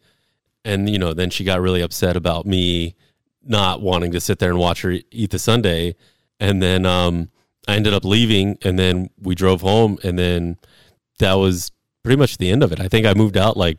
And 0.64 0.88
you 0.88 1.00
know, 1.00 1.14
then 1.14 1.32
she 1.32 1.44
got 1.44 1.62
really 1.62 1.82
upset 1.82 2.16
about 2.16 2.46
me 2.46 2.96
not 3.48 3.82
wanting 3.82 4.12
to 4.12 4.20
sit 4.20 4.40
there 4.40 4.50
and 4.50 4.60
watch 4.60 4.82
her 4.82 4.96
eat 5.12 5.32
the 5.32 5.40
sundae. 5.40 5.96
And 6.40 6.62
then 6.62 6.86
um, 6.86 7.30
I 7.68 7.76
ended 7.76 7.94
up 7.94 8.06
leaving, 8.06 8.58
and 8.64 8.78
then 8.78 9.10
we 9.20 9.36
drove 9.36 9.62
home, 9.62 9.98
and 10.04 10.18
then 10.18 10.58
that 11.20 11.34
was 11.34 11.72
pretty 12.04 12.18
much 12.18 12.38
the 12.38 12.50
end 12.50 12.64
of 12.64 12.72
it. 12.72 12.80
I 12.80 12.88
think 12.88 13.06
I 13.06 13.14
moved 13.14 13.38
out 13.38 13.58
like 13.58 13.78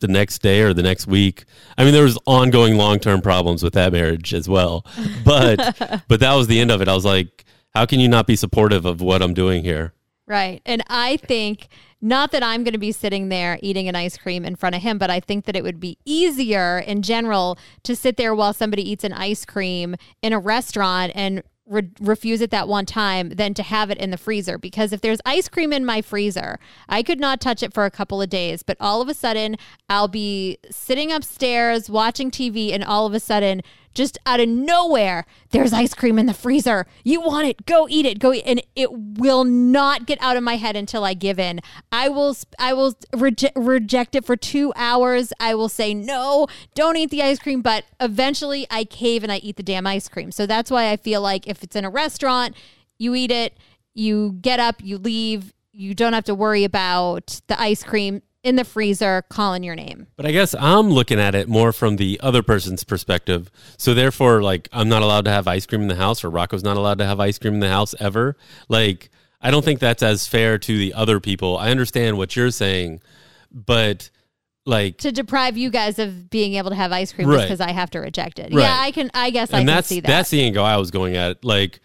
the 0.00 0.08
next 0.08 0.40
day 0.40 0.62
or 0.62 0.72
the 0.72 0.82
next 0.82 1.06
week. 1.06 1.44
I 1.76 1.84
mean, 1.84 1.92
there 1.92 2.04
was 2.04 2.18
ongoing 2.26 2.76
long 2.76 2.98
term 2.98 3.20
problems 3.20 3.62
with 3.62 3.74
that 3.74 3.92
marriage 3.92 4.34
as 4.34 4.48
well, 4.48 4.84
but 5.24 5.56
but 6.08 6.20
that 6.20 6.34
was 6.34 6.46
the 6.46 6.60
end 6.60 6.70
of 6.70 6.80
it. 6.80 6.88
I 6.88 6.94
was 6.94 7.04
like, 7.04 7.44
how 7.74 7.86
can 7.86 8.00
you 8.00 8.08
not 8.08 8.26
be 8.26 8.36
supportive 8.36 8.84
of 8.84 9.00
what 9.00 9.22
I'm 9.22 9.34
doing 9.34 9.62
here? 9.62 9.92
Right. 10.28 10.60
And 10.66 10.82
I 10.88 11.18
think 11.18 11.68
not 12.00 12.32
that 12.32 12.42
I'm 12.42 12.64
going 12.64 12.72
to 12.72 12.78
be 12.78 12.92
sitting 12.92 13.28
there 13.28 13.58
eating 13.62 13.88
an 13.88 13.94
ice 13.94 14.16
cream 14.16 14.44
in 14.44 14.56
front 14.56 14.74
of 14.74 14.82
him, 14.82 14.98
but 14.98 15.08
I 15.08 15.20
think 15.20 15.44
that 15.44 15.54
it 15.54 15.62
would 15.62 15.78
be 15.78 15.98
easier 16.04 16.78
in 16.80 17.02
general 17.02 17.58
to 17.84 17.94
sit 17.94 18.16
there 18.16 18.34
while 18.34 18.52
somebody 18.52 18.88
eats 18.88 19.04
an 19.04 19.12
ice 19.12 19.44
cream 19.44 19.94
in 20.22 20.32
a 20.32 20.38
restaurant 20.38 21.12
and 21.14 21.42
re- 21.66 21.90
refuse 22.00 22.40
it 22.40 22.50
that 22.50 22.68
one 22.68 22.86
time 22.86 23.30
than 23.30 23.54
to 23.54 23.62
have 23.62 23.90
it 23.90 23.98
in 23.98 24.10
the 24.10 24.16
freezer. 24.16 24.58
Because 24.58 24.92
if 24.92 25.00
there's 25.00 25.20
ice 25.24 25.48
cream 25.48 25.72
in 25.72 25.84
my 25.84 26.02
freezer, 26.02 26.58
I 26.88 27.02
could 27.02 27.20
not 27.20 27.40
touch 27.40 27.62
it 27.62 27.72
for 27.72 27.84
a 27.84 27.90
couple 27.90 28.20
of 28.20 28.28
days, 28.28 28.62
but 28.62 28.76
all 28.80 29.00
of 29.00 29.08
a 29.08 29.14
sudden 29.14 29.56
I'll 29.88 30.08
be 30.08 30.58
sitting 30.70 31.12
upstairs 31.12 31.88
watching 31.88 32.30
TV 32.30 32.72
and 32.72 32.82
all 32.82 33.06
of 33.06 33.14
a 33.14 33.20
sudden 33.20 33.62
just 33.96 34.18
out 34.26 34.38
of 34.38 34.48
nowhere, 34.48 35.24
there's 35.50 35.72
ice 35.72 35.94
cream 35.94 36.18
in 36.18 36.26
the 36.26 36.34
freezer. 36.34 36.86
You 37.02 37.20
want 37.20 37.48
it? 37.48 37.66
Go 37.66 37.88
eat 37.88 38.06
it. 38.06 38.18
Go 38.20 38.32
eat. 38.32 38.44
And 38.46 38.62
it 38.76 38.92
will 38.92 39.42
not 39.42 40.06
get 40.06 40.18
out 40.20 40.36
of 40.36 40.44
my 40.44 40.56
head 40.56 40.76
until 40.76 41.02
I 41.02 41.14
give 41.14 41.40
in. 41.40 41.60
I 41.90 42.08
will. 42.08 42.36
I 42.58 42.74
will 42.74 42.92
reje- 43.12 43.50
reject 43.56 44.14
it 44.14 44.24
for 44.24 44.36
two 44.36 44.72
hours. 44.76 45.32
I 45.40 45.54
will 45.54 45.68
say 45.68 45.94
no, 45.94 46.46
don't 46.74 46.96
eat 46.96 47.10
the 47.10 47.22
ice 47.22 47.38
cream. 47.38 47.62
But 47.62 47.84
eventually, 47.98 48.66
I 48.70 48.84
cave 48.84 49.22
and 49.22 49.32
I 49.32 49.38
eat 49.38 49.56
the 49.56 49.62
damn 49.62 49.86
ice 49.86 50.08
cream. 50.08 50.30
So 50.30 50.46
that's 50.46 50.70
why 50.70 50.92
I 50.92 50.96
feel 50.96 51.20
like 51.20 51.48
if 51.48 51.64
it's 51.64 51.74
in 51.74 51.84
a 51.84 51.90
restaurant, 51.90 52.54
you 52.98 53.14
eat 53.14 53.30
it. 53.30 53.56
You 53.94 54.36
get 54.40 54.60
up. 54.60 54.76
You 54.84 54.98
leave. 54.98 55.52
You 55.72 55.94
don't 55.94 56.12
have 56.12 56.24
to 56.24 56.34
worry 56.34 56.64
about 56.64 57.40
the 57.48 57.60
ice 57.60 57.82
cream 57.82 58.22
in 58.46 58.54
the 58.56 58.64
freezer 58.64 59.22
calling 59.28 59.62
your 59.64 59.74
name. 59.74 60.06
But 60.16 60.24
I 60.24 60.30
guess 60.30 60.54
I'm 60.58 60.88
looking 60.90 61.18
at 61.18 61.34
it 61.34 61.48
more 61.48 61.72
from 61.72 61.96
the 61.96 62.20
other 62.22 62.42
person's 62.42 62.84
perspective. 62.84 63.50
So 63.76 63.92
therefore, 63.92 64.40
like 64.42 64.68
I'm 64.72 64.88
not 64.88 65.02
allowed 65.02 65.24
to 65.24 65.30
have 65.32 65.48
ice 65.48 65.66
cream 65.66 65.82
in 65.82 65.88
the 65.88 65.96
house, 65.96 66.22
or 66.22 66.30
Rocco's 66.30 66.62
not 66.62 66.76
allowed 66.76 66.98
to 66.98 67.04
have 67.06 67.18
ice 67.18 67.38
cream 67.38 67.54
in 67.54 67.60
the 67.60 67.68
house 67.68 67.94
ever. 67.98 68.36
Like 68.68 69.10
I 69.42 69.50
don't 69.50 69.64
think 69.64 69.80
that's 69.80 70.02
as 70.02 70.26
fair 70.28 70.58
to 70.58 70.78
the 70.78 70.94
other 70.94 71.18
people. 71.20 71.58
I 71.58 71.70
understand 71.70 72.16
what 72.18 72.36
you're 72.36 72.50
saying, 72.52 73.00
but 73.52 74.10
like 74.64 74.98
to 74.98 75.12
deprive 75.12 75.56
you 75.56 75.70
guys 75.70 75.98
of 75.98 76.30
being 76.30 76.54
able 76.54 76.70
to 76.70 76.76
have 76.76 76.92
ice 76.92 77.12
cream 77.12 77.28
Right. 77.28 77.36
just 77.38 77.46
because 77.48 77.60
I 77.60 77.72
have 77.72 77.90
to 77.90 77.98
reject 78.00 78.38
it. 78.38 78.52
Right. 78.54 78.62
Yeah, 78.62 78.76
I 78.78 78.90
can. 78.92 79.10
I 79.12 79.30
guess 79.30 79.52
I 79.52 79.58
and 79.58 79.68
can 79.68 79.74
that's 79.74 79.88
see 79.88 80.00
that. 80.00 80.06
that's 80.08 80.30
the 80.30 80.42
angle 80.42 80.64
I 80.64 80.76
was 80.76 80.90
going 80.90 81.16
at. 81.16 81.44
Like, 81.44 81.80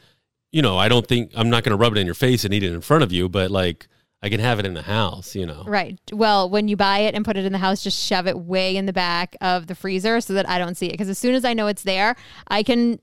you 0.52 0.62
know, 0.62 0.78
I 0.78 0.90
don't 0.90 1.08
think 1.08 1.32
I'm 1.36 1.50
not 1.50 1.64
going 1.64 1.72
to 1.72 1.82
rub 1.82 1.96
it 1.96 2.00
in 2.00 2.06
your 2.06 2.16
face 2.16 2.46
and 2.46 2.54
eat 2.54 2.64
it 2.64 2.72
in 2.74 2.82
front 2.82 3.04
of 3.04 3.12
you, 3.12 3.30
but 3.30 3.50
like 3.52 3.88
I 4.24 4.30
can 4.30 4.40
have 4.40 4.60
it 4.60 4.66
in 4.66 4.74
the 4.74 4.82
house. 4.84 5.36
You 5.36 5.46
know, 5.46 5.64
right. 5.66 6.00
Well, 6.12 6.50
when 6.50 6.68
you 6.68 6.76
buy 6.78 7.00
it 7.00 7.16
and 7.16 7.26
put 7.26 7.38
it 7.38 7.46
in 7.46 7.52
the 7.52 7.58
house, 7.60 7.84
just 7.84 8.00
shove 8.04 8.28
it 8.28 8.38
way 8.40 8.76
in 8.78 8.86
the 8.86 8.94
back 8.94 9.36
of 9.42 9.68
the 9.68 9.76
freezer 9.76 10.22
so 10.22 10.34
that 10.34 10.48
I 10.50 10.58
don't 10.60 10.76
see 10.76 10.88
it. 10.88 10.92
Because 10.92 11.10
as 11.10 11.18
soon 11.18 11.36
as 11.36 11.44
I 11.46 11.54
know 11.54 11.68
it's 11.68 11.84
there, 11.84 12.16
I 12.48 12.64
can 12.64 13.00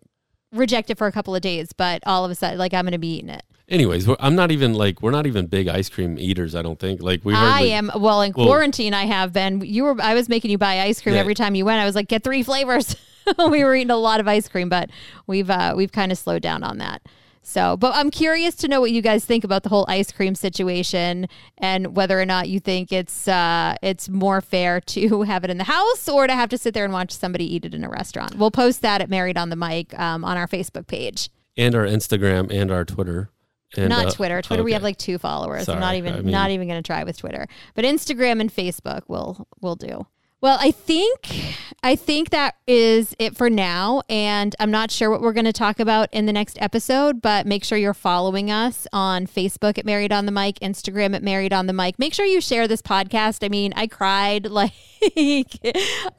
reject 0.52 0.90
it 0.90 0.98
for 0.98 1.06
a 1.06 1.12
couple 1.12 1.34
of 1.34 1.42
days. 1.42 1.72
But 1.72 2.02
all 2.06 2.24
of 2.24 2.30
a 2.30 2.34
sudden, 2.34 2.58
like 2.58 2.72
I'm 2.74 2.84
going 2.84 2.92
to 2.92 2.98
be 2.98 3.16
eating 3.16 3.30
it. 3.30 3.42
Anyways, 3.68 4.08
I'm 4.18 4.34
not 4.34 4.50
even 4.50 4.72
like 4.72 5.02
we're 5.02 5.10
not 5.10 5.26
even 5.26 5.46
big 5.46 5.68
ice 5.68 5.88
cream 5.90 6.18
eaters. 6.18 6.54
I 6.54 6.62
don't 6.62 6.78
think. 6.78 7.02
Like 7.02 7.22
we. 7.24 7.34
I 7.34 7.50
like- 7.60 7.70
am 7.70 7.90
well 7.96 8.22
in 8.22 8.32
Well- 8.34 8.46
quarantine. 8.46 8.94
I 8.94 9.04
have 9.04 9.32
been. 9.32 9.60
You 9.60 9.84
were. 9.84 9.96
I 10.00 10.14
was 10.14 10.28
making 10.28 10.50
you 10.50 10.56
buy 10.58 10.80
ice 10.80 11.02
cream 11.02 11.14
Yeah. 11.16 11.20
every 11.20 11.34
time 11.34 11.54
you 11.54 11.64
went. 11.64 11.80
I 11.80 11.84
was 11.84 11.94
like, 11.94 12.08
get 12.08 12.24
three 12.24 12.42
flavors. 12.42 12.96
we 13.50 13.62
were 13.64 13.74
eating 13.74 13.90
a 13.90 13.96
lot 13.96 14.20
of 14.20 14.28
ice 14.28 14.48
cream, 14.48 14.68
but 14.70 14.88
we've 15.26 15.50
uh, 15.50 15.74
we've 15.76 15.92
kind 15.92 16.12
of 16.12 16.16
slowed 16.16 16.40
down 16.42 16.62
on 16.64 16.78
that. 16.78 17.02
So, 17.48 17.78
but 17.78 17.94
I'm 17.94 18.10
curious 18.10 18.54
to 18.56 18.68
know 18.68 18.78
what 18.78 18.90
you 18.90 19.00
guys 19.00 19.24
think 19.24 19.42
about 19.42 19.62
the 19.62 19.70
whole 19.70 19.86
ice 19.88 20.12
cream 20.12 20.34
situation 20.34 21.28
and 21.56 21.96
whether 21.96 22.20
or 22.20 22.26
not 22.26 22.50
you 22.50 22.60
think 22.60 22.92
it's 22.92 23.26
uh, 23.26 23.74
it's 23.82 24.06
more 24.10 24.42
fair 24.42 24.80
to 24.92 25.22
have 25.22 25.44
it 25.44 25.50
in 25.50 25.56
the 25.56 25.64
house 25.64 26.10
or 26.10 26.26
to 26.26 26.34
have 26.34 26.50
to 26.50 26.58
sit 26.58 26.74
there 26.74 26.84
and 26.84 26.92
watch 26.92 27.10
somebody 27.10 27.54
eat 27.54 27.64
it 27.64 27.72
in 27.72 27.84
a 27.84 27.88
restaurant. 27.88 28.34
We'll 28.34 28.50
post 28.50 28.82
that 28.82 29.00
at 29.00 29.08
Married 29.08 29.38
on 29.38 29.48
the 29.48 29.56
Mic 29.56 29.98
um, 29.98 30.26
on 30.26 30.36
our 30.36 30.46
Facebook 30.46 30.86
page 30.86 31.30
and 31.56 31.74
our 31.74 31.86
Instagram 31.86 32.52
and 32.52 32.70
our 32.70 32.84
Twitter. 32.84 33.30
And, 33.78 33.88
not 33.88 34.06
uh, 34.06 34.10
Twitter. 34.10 34.42
Twitter, 34.42 34.62
we 34.62 34.74
have 34.74 34.82
like 34.82 34.98
two 34.98 35.16
followers. 35.16 35.70
I'm 35.70 35.80
not 35.80 35.94
even 35.94 36.14
I 36.14 36.20
mean- 36.20 36.30
not 36.30 36.50
even 36.50 36.68
going 36.68 36.82
to 36.82 36.86
try 36.86 37.02
with 37.04 37.16
Twitter, 37.16 37.48
but 37.74 37.86
Instagram 37.86 38.42
and 38.42 38.54
Facebook 38.54 39.04
will 39.08 39.48
will 39.62 39.76
do. 39.76 40.06
Well, 40.40 40.56
I 40.60 40.70
think 40.70 41.28
I 41.82 41.96
think 41.96 42.30
that 42.30 42.54
is 42.66 43.14
it 43.18 43.36
for 43.36 43.50
now, 43.50 44.02
and 44.08 44.54
I'm 44.60 44.70
not 44.70 44.90
sure 44.90 45.10
what 45.10 45.20
we're 45.20 45.32
going 45.32 45.46
to 45.46 45.52
talk 45.52 45.80
about 45.80 46.08
in 46.12 46.26
the 46.26 46.32
next 46.32 46.58
episode. 46.60 47.20
But 47.20 47.46
make 47.46 47.64
sure 47.64 47.76
you're 47.76 47.92
following 47.94 48.50
us 48.50 48.86
on 48.92 49.26
Facebook 49.26 49.78
at 49.78 49.84
Married 49.84 50.12
on 50.12 50.26
the 50.26 50.32
Mic, 50.32 50.60
Instagram 50.60 51.16
at 51.16 51.22
Married 51.22 51.52
on 51.52 51.66
the 51.66 51.72
Mic. 51.72 51.98
Make 51.98 52.14
sure 52.14 52.24
you 52.24 52.40
share 52.40 52.68
this 52.68 52.82
podcast. 52.82 53.44
I 53.44 53.48
mean, 53.48 53.72
I 53.74 53.86
cried 53.88 54.46
like 54.50 54.72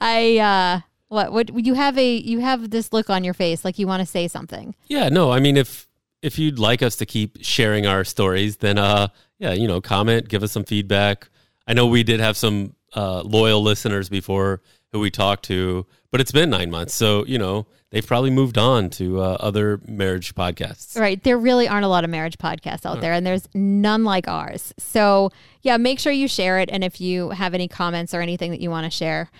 I. 0.00 0.38
uh 0.38 0.80
what 1.08 1.32
what 1.32 1.66
you 1.66 1.74
have 1.74 1.98
a 1.98 2.16
you 2.16 2.38
have 2.38 2.70
this 2.70 2.92
look 2.92 3.10
on 3.10 3.24
your 3.24 3.34
face 3.34 3.64
like 3.64 3.80
you 3.80 3.86
want 3.88 4.00
to 4.00 4.06
say 4.06 4.28
something. 4.28 4.76
Yeah, 4.86 5.08
no, 5.08 5.32
I 5.32 5.40
mean 5.40 5.56
if 5.56 5.88
if 6.22 6.38
you'd 6.38 6.58
like 6.60 6.82
us 6.82 6.94
to 6.96 7.06
keep 7.06 7.38
sharing 7.42 7.84
our 7.84 8.04
stories, 8.04 8.58
then 8.58 8.78
uh 8.78 9.08
yeah, 9.40 9.52
you 9.52 9.66
know, 9.66 9.80
comment, 9.80 10.28
give 10.28 10.44
us 10.44 10.52
some 10.52 10.62
feedback. 10.64 11.28
I 11.66 11.72
know 11.72 11.86
we 11.88 12.04
did 12.04 12.20
have 12.20 12.36
some 12.36 12.74
uh 12.94 13.22
loyal 13.22 13.62
listeners 13.62 14.08
before 14.08 14.60
who 14.92 15.00
we 15.00 15.10
talked 15.10 15.44
to, 15.44 15.86
but 16.10 16.20
it's 16.20 16.32
been 16.32 16.50
9 16.50 16.70
months. 16.70 16.94
So, 16.94 17.24
you 17.26 17.38
know, 17.38 17.66
they've 17.90 18.06
probably 18.06 18.30
moved 18.30 18.58
on 18.58 18.90
to 18.90 19.20
uh, 19.20 19.36
other 19.40 19.80
marriage 19.86 20.34
podcasts. 20.34 20.98
Right. 20.98 21.22
There 21.22 21.38
really 21.38 21.68
aren't 21.68 21.84
a 21.84 21.88
lot 21.88 22.04
of 22.04 22.10
marriage 22.10 22.38
podcasts 22.38 22.86
out 22.86 23.00
there, 23.00 23.12
and 23.12 23.26
there's 23.26 23.48
none 23.54 24.04
like 24.04 24.26
ours. 24.28 24.72
So, 24.78 25.30
yeah, 25.62 25.76
make 25.76 25.98
sure 26.00 26.12
you 26.12 26.28
share 26.28 26.58
it. 26.58 26.70
And 26.72 26.82
if 26.82 27.00
you 27.00 27.30
have 27.30 27.54
any 27.54 27.68
comments 27.68 28.14
or 28.14 28.20
anything 28.20 28.50
that 28.50 28.60
you 28.60 28.70
want 28.70 28.84
to 28.84 28.90
share, 28.90 29.30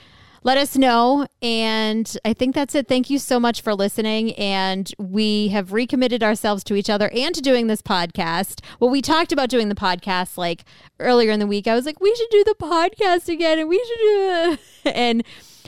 let 0.42 0.56
us 0.56 0.76
know. 0.76 1.26
And 1.42 2.16
I 2.24 2.32
think 2.32 2.54
that's 2.54 2.74
it. 2.74 2.88
Thank 2.88 3.10
you 3.10 3.18
so 3.18 3.38
much 3.38 3.60
for 3.60 3.74
listening. 3.74 4.32
And 4.34 4.92
we 4.98 5.48
have 5.48 5.72
recommitted 5.72 6.22
ourselves 6.22 6.64
to 6.64 6.74
each 6.74 6.90
other 6.90 7.10
and 7.14 7.34
to 7.34 7.40
doing 7.40 7.66
this 7.66 7.82
podcast. 7.82 8.60
Well, 8.78 8.90
we 8.90 9.02
talked 9.02 9.32
about 9.32 9.48
doing 9.50 9.68
the 9.68 9.74
podcast 9.74 10.36
like 10.36 10.64
earlier 10.98 11.30
in 11.30 11.40
the 11.40 11.46
week. 11.46 11.66
I 11.66 11.74
was 11.74 11.86
like, 11.86 12.00
we 12.00 12.14
should 12.14 12.30
do 12.30 12.44
the 12.44 12.54
podcast 12.58 13.28
again 13.28 13.58
and 13.58 13.68
we 13.68 13.78
should 13.78 13.98
do 13.98 14.52
it. 14.52 14.60
And 14.82 15.24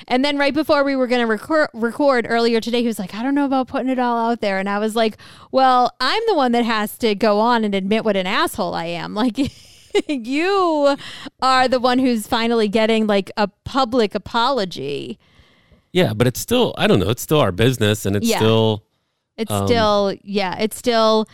and 0.08 0.24
then 0.24 0.38
right 0.38 0.54
before 0.54 0.84
we 0.84 0.96
were 0.96 1.06
going 1.06 1.20
to 1.20 1.26
record, 1.26 1.68
record 1.74 2.26
earlier 2.28 2.60
today, 2.60 2.80
he 2.80 2.86
was 2.86 2.98
like, 2.98 3.14
I 3.14 3.22
don't 3.22 3.34
know 3.34 3.44
about 3.44 3.68
putting 3.68 3.90
it 3.90 3.98
all 3.98 4.30
out 4.30 4.40
there. 4.40 4.58
And 4.58 4.68
I 4.68 4.78
was 4.78 4.96
like, 4.96 5.16
well, 5.50 5.94
I'm 6.00 6.22
the 6.26 6.34
one 6.34 6.52
that 6.52 6.64
has 6.64 6.96
to 6.98 7.14
go 7.14 7.38
on 7.40 7.64
and 7.64 7.74
admit 7.74 8.04
what 8.04 8.16
an 8.16 8.26
asshole 8.26 8.74
I 8.74 8.86
am. 8.86 9.14
Like, 9.22 9.38
you 10.08 10.96
are 11.40 11.68
the 11.68 11.80
one 11.80 11.98
who's 11.98 12.26
finally 12.26 12.68
getting 12.68 13.06
like 13.06 13.30
a 13.36 13.48
public 13.64 14.14
apology. 14.14 15.18
Yeah, 15.92 16.12
but 16.14 16.26
it's 16.26 16.40
still 16.40 16.74
I 16.78 16.86
don't 16.86 17.00
know, 17.00 17.10
it's 17.10 17.22
still 17.22 17.40
our 17.40 17.52
business 17.52 18.06
and 18.06 18.16
it's 18.16 18.26
Yeah. 18.26 18.38
still 18.38 18.84
It's 19.36 19.50
Um, 19.50 19.66
still, 19.66 20.14
yeah, 20.22 20.58
it's 20.58 20.76
still 20.76 21.26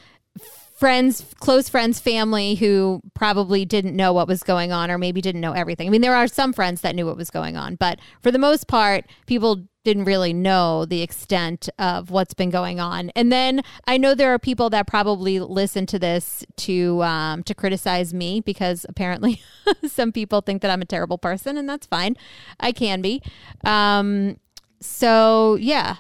friends, 0.79 1.25
close 1.41 1.69
friends, 1.69 1.99
family 1.99 2.55
who 2.55 3.01
probably 3.13 3.65
didn't 3.65 3.97
know 3.97 4.13
what 4.13 4.29
was 4.29 4.45
going 4.45 4.71
on 4.71 4.93
or 4.93 4.97
maybe 4.97 5.21
didn't 5.21 5.41
know 5.41 5.53
everything. 5.53 5.89
I 5.89 5.91
mean, 5.91 6.03
there 6.03 6.15
are 6.15 6.29
some 6.29 6.53
friends 6.53 6.83
that 6.83 6.95
knew 6.95 7.05
what 7.05 7.17
was 7.17 7.31
going 7.31 7.57
on, 7.57 7.75
but 7.75 7.99
for 8.23 8.31
the 8.31 8.39
most 8.39 8.69
part, 8.69 9.05
people 9.27 9.65
didn't 9.83 10.05
really 10.05 10.33
know 10.33 10.85
the 10.85 11.03
extent 11.03 11.69
of 11.81 12.13
what's 12.13 12.33
been 12.33 12.51
going 12.51 12.79
on. 12.79 13.11
And 13.17 13.33
then 13.33 13.63
I 13.89 13.99
know 13.99 14.15
there 14.15 14.33
are 14.33 14.39
people 14.39 14.71
that 14.71 14.87
probably 14.87 15.41
listen 15.41 15.85
to 15.87 15.99
this 15.99 16.45
to 16.59 17.03
um, 17.03 17.43
to 17.45 17.55
criticize 17.57 18.15
me 18.15 18.41
because 18.41 18.87
apparently 18.89 19.43
some 19.89 20.13
people 20.13 20.43
think 20.43 20.63
that 20.63 20.71
I'm 20.71 20.83
a 20.83 20.85
terrible 20.87 21.19
person, 21.19 21.59
and 21.59 21.69
that's 21.69 21.87
fine. 21.87 22.17
I 22.61 22.71
can 22.71 23.01
be. 23.01 23.21
Um, 23.65 24.37
so 24.81 25.57
yeah, 25.57 25.97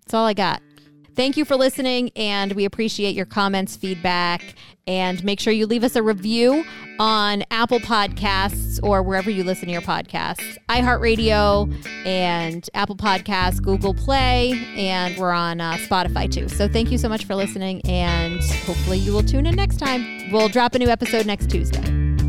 that's 0.00 0.12
all 0.12 0.26
I 0.26 0.34
got. 0.34 0.60
Thank 1.18 1.36
you 1.36 1.44
for 1.44 1.56
listening, 1.56 2.12
and 2.14 2.52
we 2.52 2.64
appreciate 2.64 3.16
your 3.16 3.26
comments, 3.26 3.74
feedback, 3.74 4.54
and 4.86 5.22
make 5.24 5.40
sure 5.40 5.52
you 5.52 5.66
leave 5.66 5.82
us 5.82 5.96
a 5.96 6.02
review 6.02 6.64
on 7.00 7.42
Apple 7.50 7.80
Podcasts 7.80 8.78
or 8.84 9.02
wherever 9.02 9.28
you 9.28 9.42
listen 9.42 9.66
to 9.66 9.72
your 9.72 9.82
podcasts 9.82 10.56
iHeartRadio 10.68 11.74
and 12.06 12.70
Apple 12.72 12.94
Podcasts, 12.94 13.60
Google 13.60 13.94
Play, 13.94 14.64
and 14.76 15.18
we're 15.18 15.32
on 15.32 15.60
uh, 15.60 15.72
Spotify 15.78 16.30
too. 16.30 16.48
So 16.48 16.68
thank 16.68 16.92
you 16.92 16.98
so 16.98 17.08
much 17.08 17.24
for 17.24 17.34
listening, 17.34 17.82
and 17.86 18.40
hopefully 18.64 18.98
you 18.98 19.12
will 19.12 19.24
tune 19.24 19.46
in 19.46 19.56
next 19.56 19.78
time. 19.78 20.30
We'll 20.30 20.48
drop 20.48 20.76
a 20.76 20.78
new 20.78 20.88
episode 20.88 21.26
next 21.26 21.50
Tuesday. 21.50 21.82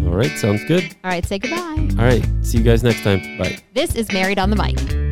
all 0.08 0.16
right, 0.16 0.36
sounds 0.40 0.66
good. 0.66 0.96
All 1.04 1.12
right, 1.12 1.24
say 1.24 1.38
goodbye. 1.38 1.96
All 2.00 2.06
right, 2.06 2.28
see 2.42 2.58
you 2.58 2.64
guys 2.64 2.82
next 2.82 3.04
time. 3.04 3.20
Bye. 3.38 3.60
This 3.76 3.94
is 3.94 4.12
Married 4.12 4.40
on 4.40 4.50
the 4.50 4.56
Mic. 4.56 5.09